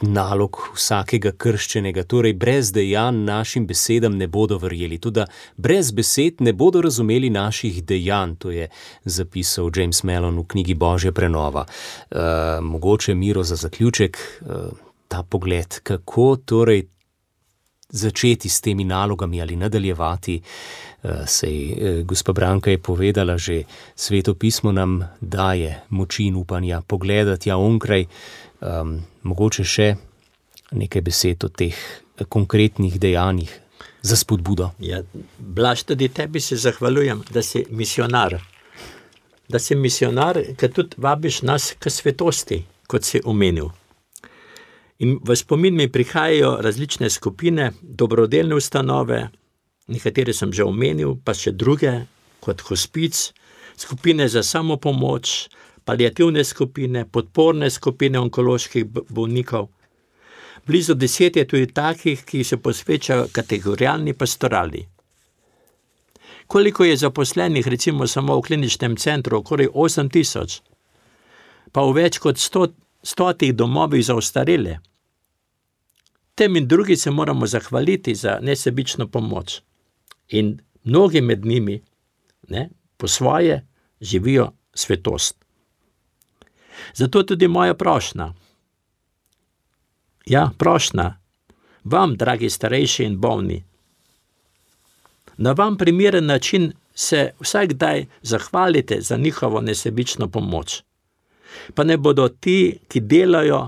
nalog 0.03 0.59
vsakega 0.75 1.33
krščenega, 1.33 2.05
torej 2.05 2.35
brez 2.37 2.73
dejanj 2.73 3.23
našim 3.25 3.67
besedam 3.67 4.17
ne 4.17 4.27
bodo 4.27 4.59
verjeli, 4.59 4.99
tudi 4.99 5.25
brez 5.57 5.91
besed 5.97 6.43
ne 6.45 6.53
bodo 6.53 6.83
razumeli 6.85 7.31
naših 7.31 7.85
dejanj, 7.85 8.35
to 8.39 8.51
je 8.51 8.69
zapisal 9.05 9.71
James 9.77 10.03
Mellon 10.03 10.39
v 10.39 10.45
knjigi 10.53 10.75
Božja 10.75 11.13
prenova. 11.13 11.65
E, 11.65 12.19
mogoče 12.61 13.15
miro 13.15 13.43
za 13.43 13.57
zaključek. 13.57 14.19
E, 14.43 14.85
Ta 15.09 15.23
pogled, 15.23 15.81
kako 15.87 16.37
torej 16.37 16.89
začeti 17.89 18.49
s 18.49 18.61
temi 18.61 18.85
nalogami 18.85 19.41
ali 19.43 19.57
nadaljevati. 19.57 20.41
Eh, 21.03 21.27
sej 21.27 21.73
eh, 21.73 22.03
gospa 22.03 22.33
Branka 22.33 22.71
je 22.71 22.79
povedala, 22.79 23.39
že 23.39 23.65
sveto 23.95 24.35
pismo 24.35 24.73
nam 24.73 25.05
daje 25.21 25.83
moči 25.89 26.27
in 26.27 26.37
upanja 26.37 26.83
pogledati 26.87 27.49
ja 27.49 27.57
onkraj, 27.57 28.07
um, 28.61 28.99
mogoče 29.23 29.65
še 29.65 29.95
nekaj 30.73 31.03
besed 31.03 31.45
o 31.45 31.49
teh 31.49 31.77
konkretnih 32.29 32.99
dejanjih 32.99 33.53
za 34.03 34.17
spodbudo. 34.17 34.71
Ja, 34.79 35.03
Blaž, 35.39 35.83
tudi 35.83 36.09
tebi 36.09 36.41
se 36.41 36.57
zahvaljujem, 36.57 37.23
da 37.31 37.43
si 37.43 37.65
misionar. 37.71 38.39
Da 39.49 39.59
si 39.59 39.75
misionar, 39.75 40.41
ker 40.59 40.73
tudi 40.73 40.99
vabiš 40.99 41.43
nas 41.43 41.75
k 41.79 41.91
svetosti, 41.91 42.65
kot 42.87 43.05
si 43.05 43.21
omenil. 43.25 43.71
In 44.99 45.19
v 45.21 45.37
spomin 45.37 45.75
mi 45.77 45.89
prihajajo 45.93 46.57
različne 46.65 47.11
skupine, 47.11 47.73
dobrodelne 47.83 48.55
ustanove, 48.57 49.29
nekatere 49.93 50.33
sem 50.33 50.53
že 50.53 50.65
omenil, 50.65 51.19
pa 51.25 51.35
še 51.37 51.53
druge, 51.53 51.93
kot 52.41 52.65
hospic, 52.71 53.19
skupine 53.77 54.29
za 54.29 54.43
samopomoč, 54.43 55.49
paliativne 55.85 56.45
skupine, 56.45 57.05
podporne 57.05 57.71
skupine 57.71 58.19
onkoloških 58.19 58.87
bolnikov. 59.13 59.69
Blizu 60.67 60.95
deset 60.95 61.37
je 61.37 61.45
tudi 61.45 61.67
takih, 61.67 62.25
ki 62.25 62.45
se 62.45 62.57
posvečajo 62.57 63.29
kategorijalni 63.33 64.15
pastorali. 64.15 64.87
Koliko 66.47 66.85
je 66.85 66.97
zaposlenih, 66.97 67.69
recimo 67.69 68.07
samo 68.07 68.39
v 68.39 68.43
kliničnem 68.43 68.97
centru, 68.97 69.39
okoli 69.39 69.69
8 69.69 70.11
tisoč, 70.11 70.61
pa 71.73 71.85
v 71.85 71.95
več 72.01 72.19
kot 72.23 72.39
100 72.39 72.86
stotih 73.07 73.55
domovih 73.55 74.05
za 74.05 74.15
ostarele. 74.15 74.79
Tem 76.35 76.57
in 76.57 76.69
drugi 76.69 76.97
se 76.97 77.11
moramo 77.11 77.47
zahvaliti 77.47 78.15
za 78.15 78.39
nesebično 78.43 79.07
pomoč. 79.09 79.61
In 80.29 80.59
mnogi 80.85 81.21
med 81.21 81.47
njimi 81.47 81.83
ne, 82.49 82.69
po 82.97 83.09
svoje 83.09 83.67
živijo 84.01 84.53
svetost. 84.75 85.45
Zato 86.95 87.23
tudi 87.23 87.49
moja 87.49 87.75
prošnja. 87.75 88.33
Ja, 90.27 90.51
prošnja 90.59 91.17
vam, 91.85 92.17
dragi 92.17 92.51
starejši 92.51 93.05
in 93.05 93.21
bolni. 93.21 93.65
Na 95.37 95.53
vam 95.53 95.77
primeren 95.77 96.27
način 96.27 96.73
se 96.95 97.31
vsaj 97.41 97.67
kdaj 97.67 98.07
zahvalite 98.23 99.01
za 99.01 99.17
njihovo 99.17 99.61
nesebično 99.61 100.29
pomoč. 100.29 100.83
Pa 101.75 101.85
ne 101.85 101.97
bodo 101.97 102.29
ti, 102.29 102.81
ki 102.89 103.01
delajo 103.01 103.63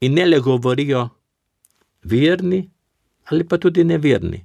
in 0.00 0.14
ne 0.14 0.26
le 0.26 0.40
govorijo, 0.40 1.08
verni 2.04 2.62
ali 3.26 3.44
pa 3.44 3.58
tudi 3.58 3.84
neverni. 3.84 4.44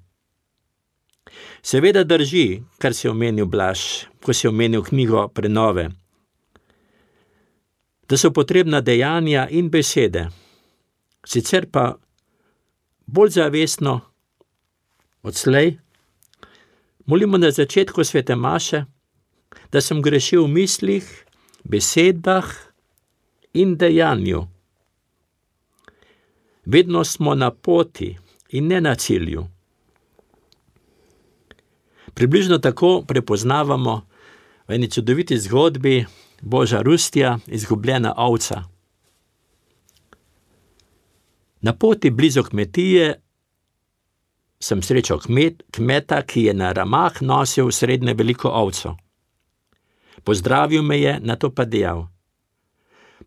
Seveda 1.61 2.03
drži, 2.03 2.63
kar 2.81 2.93
si 2.93 3.07
omenil 3.07 3.45
Blaž, 3.45 4.07
ko 4.25 4.33
si 4.33 4.47
omenil 4.47 4.81
knjigo 4.83 5.27
Prenove, 5.29 5.89
da 8.09 8.17
so 8.17 8.31
potrebna 8.33 8.81
dejanja 8.81 9.45
in 9.49 9.69
besede, 9.69 10.25
sicer 11.25 11.69
pa 11.71 11.93
bolj 13.05 13.37
zavestno 13.37 13.99
odslej. 15.21 15.77
Molimo 17.05 17.37
na 17.37 17.51
začetku 17.51 18.03
svete 18.03 18.35
Maše, 18.35 18.85
da 19.71 19.81
sem 19.81 20.01
grešil 20.01 20.43
v 20.43 20.53
mislih, 20.57 21.05
besedah 21.63 22.45
in 23.53 23.77
dejanju. 23.77 24.47
Vedno 26.65 27.03
smo 27.03 27.35
na 27.35 27.51
poti 27.51 28.17
in 28.49 28.67
ne 28.67 28.81
na 28.81 28.95
cilju. 28.95 29.47
Približno 32.13 32.57
tako 32.57 33.03
prepoznavamo 33.07 34.01
v 34.67 34.73
eni 34.73 34.91
čudoviti 34.91 35.39
zgodbi 35.39 36.05
Boža 36.41 36.81
Rustja, 36.81 37.39
izgubljena 37.47 38.13
ovca. 38.17 38.63
Na 41.61 41.73
poti 41.73 42.09
blizu 42.09 42.43
kmetije 42.43 43.21
sem 44.59 44.81
srečal 44.81 45.19
kmet, 45.19 45.63
kmeta, 45.71 46.21
ki 46.21 46.43
je 46.43 46.53
na 46.53 46.71
ramah 46.71 47.21
nosil 47.21 47.71
srednje 47.71 48.13
veliko 48.13 48.49
ovco. 48.49 48.95
Pozdravil 50.23 50.83
me 50.83 50.99
je, 50.99 51.19
na 51.19 51.35
to 51.35 51.49
pa 51.49 51.65
dejal: 51.65 52.07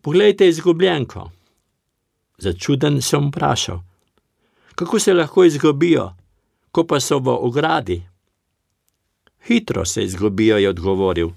Poglejte, 0.01 0.47
izgubljenko. 0.47 1.29
Začuden 2.37 3.01
sem 3.01 3.27
vprašal: 3.27 3.79
Kako 4.75 4.99
se 4.99 5.13
lahko 5.13 5.43
izgubijo, 5.43 6.13
ko 6.71 6.83
pa 6.83 6.99
so 6.99 7.19
v 7.19 7.31
ogradi? 7.31 8.03
Hitro 9.47 9.85
se 9.85 10.03
izgubijo, 10.03 10.57
je 10.57 10.69
odgovoril. 10.69 11.29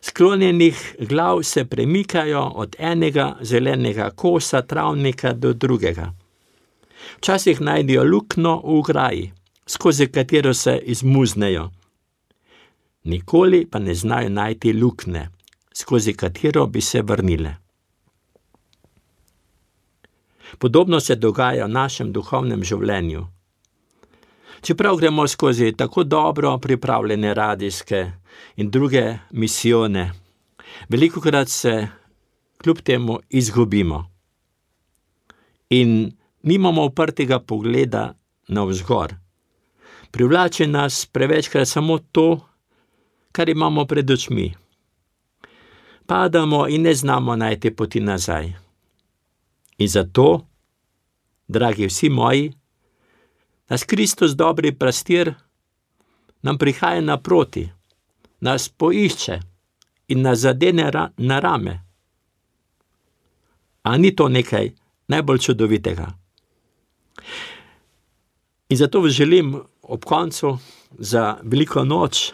Sklonjenih 0.00 0.96
glav 0.98 1.42
se 1.42 1.64
premikajo 1.64 2.42
od 2.54 2.76
enega 2.78 3.36
zelenega 3.40 4.10
kosa 4.10 4.62
travnika 4.62 5.32
do 5.32 5.52
drugega. 5.52 6.12
Včasih 7.18 7.60
najdejo 7.60 8.04
luknjo 8.04 8.56
v 8.56 8.78
ograji, 8.78 9.32
skozi 9.66 10.06
katero 10.06 10.54
se 10.54 10.80
izmuznejo. 10.84 11.70
Nikoli 13.04 13.66
pa 13.66 13.78
ne 13.78 13.94
znajo 13.94 14.28
najti 14.28 14.72
luknje, 14.72 15.28
skozi 15.74 16.14
katero 16.14 16.66
bi 16.66 16.80
se 16.80 17.02
vrnile. 17.02 17.56
Podobno 20.58 21.00
se 21.00 21.16
dogaja 21.16 21.66
v 21.66 21.72
našem 21.72 22.12
duhovnem 22.12 22.62
življenju. 22.64 23.26
Čeprav 24.62 24.96
gremo 24.96 25.26
skozi 25.28 25.72
tako 25.76 26.04
dobro 26.04 26.58
pripravljene 26.58 27.34
radijske 27.34 28.12
in 28.56 28.70
druge 28.70 29.18
misijone, 29.30 30.12
veliko 30.88 31.20
krat 31.20 31.48
se 31.48 31.88
kljub 32.62 32.78
temu 32.78 33.18
izgubimo 33.28 34.04
in 35.70 36.12
nimamo 36.42 36.84
oprtega 36.84 37.40
pogleda 37.40 38.14
na 38.48 38.64
vzgor. 38.64 39.14
Privlače 40.10 40.66
nas 40.66 41.06
prevečkrat 41.06 41.68
samo 41.68 41.98
to, 41.98 42.40
kar 43.32 43.48
imamo 43.48 43.84
pred 43.84 44.10
očmi. 44.10 44.54
Padamo 46.06 46.68
in 46.68 46.82
ne 46.82 46.94
znamo 46.94 47.36
najti 47.36 47.76
poti 47.76 48.00
nazaj. 48.00 48.52
In 49.78 49.88
zato, 49.88 50.46
dragi 51.48 51.86
vsi 51.86 52.08
moji, 52.08 52.52
nas 53.68 53.84
Kristus, 53.84 54.34
dobri 54.36 54.72
pastir, 54.78 55.34
nam 56.42 56.58
prihaja 56.58 57.00
naproti, 57.00 57.68
nas 58.40 58.68
poišče 58.68 59.40
in 60.08 60.22
nas 60.22 60.38
zadene 60.38 60.90
na 61.16 61.38
rame. 61.40 61.80
A 63.82 63.96
ni 63.96 64.16
to 64.16 64.28
nekaj 64.28 64.70
najbolj 65.08 65.38
čudovitega? 65.38 66.06
In 68.68 68.76
zato 68.76 69.08
želim 69.08 69.56
ob 69.82 70.04
koncu 70.04 70.58
za 70.98 71.38
veliko 71.42 71.84
noč, 71.84 72.32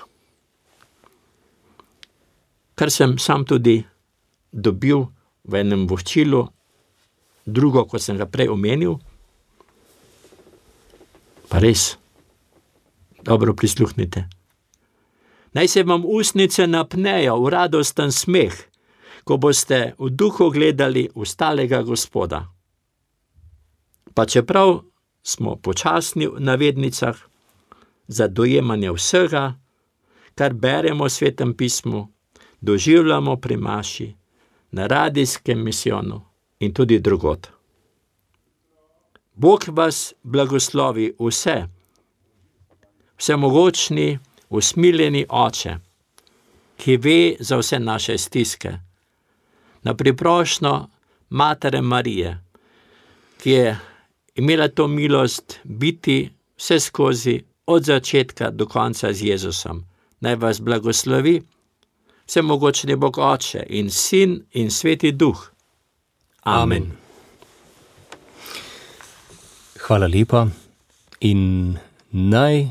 kar 2.79 2.91
sem 2.95 3.19
sam 3.19 3.43
tudi 3.43 3.83
dobil 4.53 5.09
v 5.43 5.61
enem 5.61 5.87
voščilu, 5.91 6.45
drugo, 7.43 7.83
kot 7.91 8.05
sem 8.05 8.19
ga 8.21 8.29
prej 8.31 8.53
omenil, 8.55 8.99
pa 11.51 11.59
res, 11.65 11.97
dobro 13.27 13.57
prisluhnite. 13.59 14.29
Naj 15.57 15.69
se 15.69 15.83
vam 15.83 16.05
usnice 16.07 16.69
napnejo 16.69 17.39
v 17.43 17.51
radosten 17.51 18.13
smeh, 18.13 18.55
ko 19.25 19.41
boste 19.41 19.97
v 19.99 20.11
duhu 20.13 20.53
gledali 20.53 21.09
ustalega 21.19 21.83
Gospoda. 21.83 22.45
Pa 24.15 24.27
čeprav 24.29 24.85
smo 25.23 25.57
počasni 25.57 26.29
v 26.29 26.41
navednicah 26.41 27.17
za 28.09 28.29
dojemanje 28.29 28.93
vsega, 28.93 29.59
kar 30.39 30.55
beremo 30.55 31.09
v 31.09 31.13
svetem 31.13 31.53
pismu, 31.57 32.07
doživljamo 32.61 33.37
pri 33.37 33.57
Maši, 33.57 34.15
na 34.71 34.87
radijskem 34.87 35.65
misijonu 35.65 36.21
in 36.61 36.75
tudi 36.75 36.99
drugot. 36.99 37.49
Bog 39.35 39.65
vas 39.69 40.15
blagoslovi 40.23 41.13
vse, 41.19 41.67
vsemogočni, 43.17 44.19
usmiljeni 44.49 45.27
oče, 45.29 45.77
ki 46.77 46.97
ve 46.97 47.37
za 47.41 47.57
vse 47.57 47.79
naše 47.79 48.19
stiske, 48.19 48.73
na 49.83 49.95
priprošno 49.95 50.91
Matere 51.31 51.81
Marije, 51.81 52.45
ki 53.43 53.51
je 53.51 53.79
imela 54.35 54.69
to 54.69 54.89
milost 54.89 55.61
biti 55.65 56.31
vse 56.57 56.81
skozi, 56.81 57.43
od 57.69 57.85
začetka 57.85 58.51
do 58.51 58.67
konca 58.67 59.13
z 59.13 59.23
Jezusom. 59.23 59.85
Naj 60.21 60.37
vas 60.37 60.61
blagoslovi, 60.61 61.43
vsemogočni 62.29 62.97
Bog 62.97 63.19
Oče 63.19 63.65
in 63.69 63.91
Sin 63.91 64.43
in 64.53 64.71
Sveti 64.71 65.13
Duh. 65.13 65.39
Amen. 66.43 66.63
Amen. 66.63 66.93
Hvala 69.87 70.07
lepa 70.07 70.47
in 71.21 71.77
naj 72.11 72.67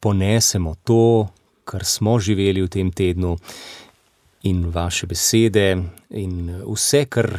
ponesemo 0.00 0.74
to, 0.84 1.28
kar 1.64 1.84
smo 1.84 2.18
živeli 2.20 2.62
v 2.62 2.68
tem 2.68 2.92
tednu, 2.92 3.36
in 4.46 4.70
vaše 4.70 5.06
besede, 5.06 5.76
in 6.10 6.62
vse, 6.66 7.04
kar 7.10 7.30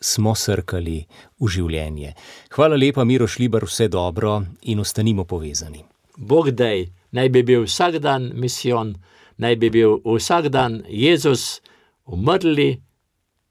smo 0.00 0.34
srkali 0.34 1.02
v 1.40 1.48
življenje. 1.48 2.14
Hvala 2.56 2.78
lepa, 2.78 3.04
Miro 3.04 3.28
Šlibar, 3.28 3.66
vse 3.68 3.88
dobro 3.92 4.38
in 4.62 4.80
ostanimo 4.80 5.24
povezani. 5.28 5.84
Bog 6.16 6.50
dej, 6.56 6.88
naj 7.12 7.28
bi 7.28 7.42
bil 7.42 7.66
vsak 7.66 8.00
dan 8.02 8.30
misijon, 8.34 8.94
naj 9.38 9.56
bi 9.56 9.70
bil 9.70 10.00
vsak 10.04 10.48
dan 10.48 10.82
Jezus 10.88 11.60
umrli 12.06 12.80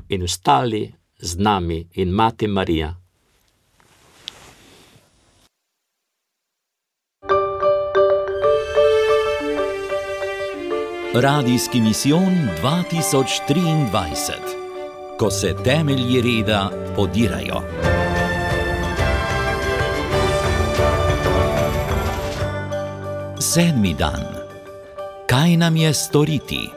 in 0.10 0.24
ustali 0.24 0.94
z 1.22 1.38
nami 1.38 1.88
in 1.94 2.12
Mati 2.12 2.48
Marija. 2.48 3.02
Radijski 11.14 11.82
misijon 11.82 12.34
2023, 12.64 14.34
ko 15.20 15.32
se 15.32 15.56
temelji 15.64 16.22
reda 16.22 16.72
podirajo. 16.96 17.62
Sedmi 23.40 23.94
dan. 23.94 24.41
Kaj 25.42 25.58
nam 25.58 25.76
je 25.76 25.94
storiti? 25.94 26.70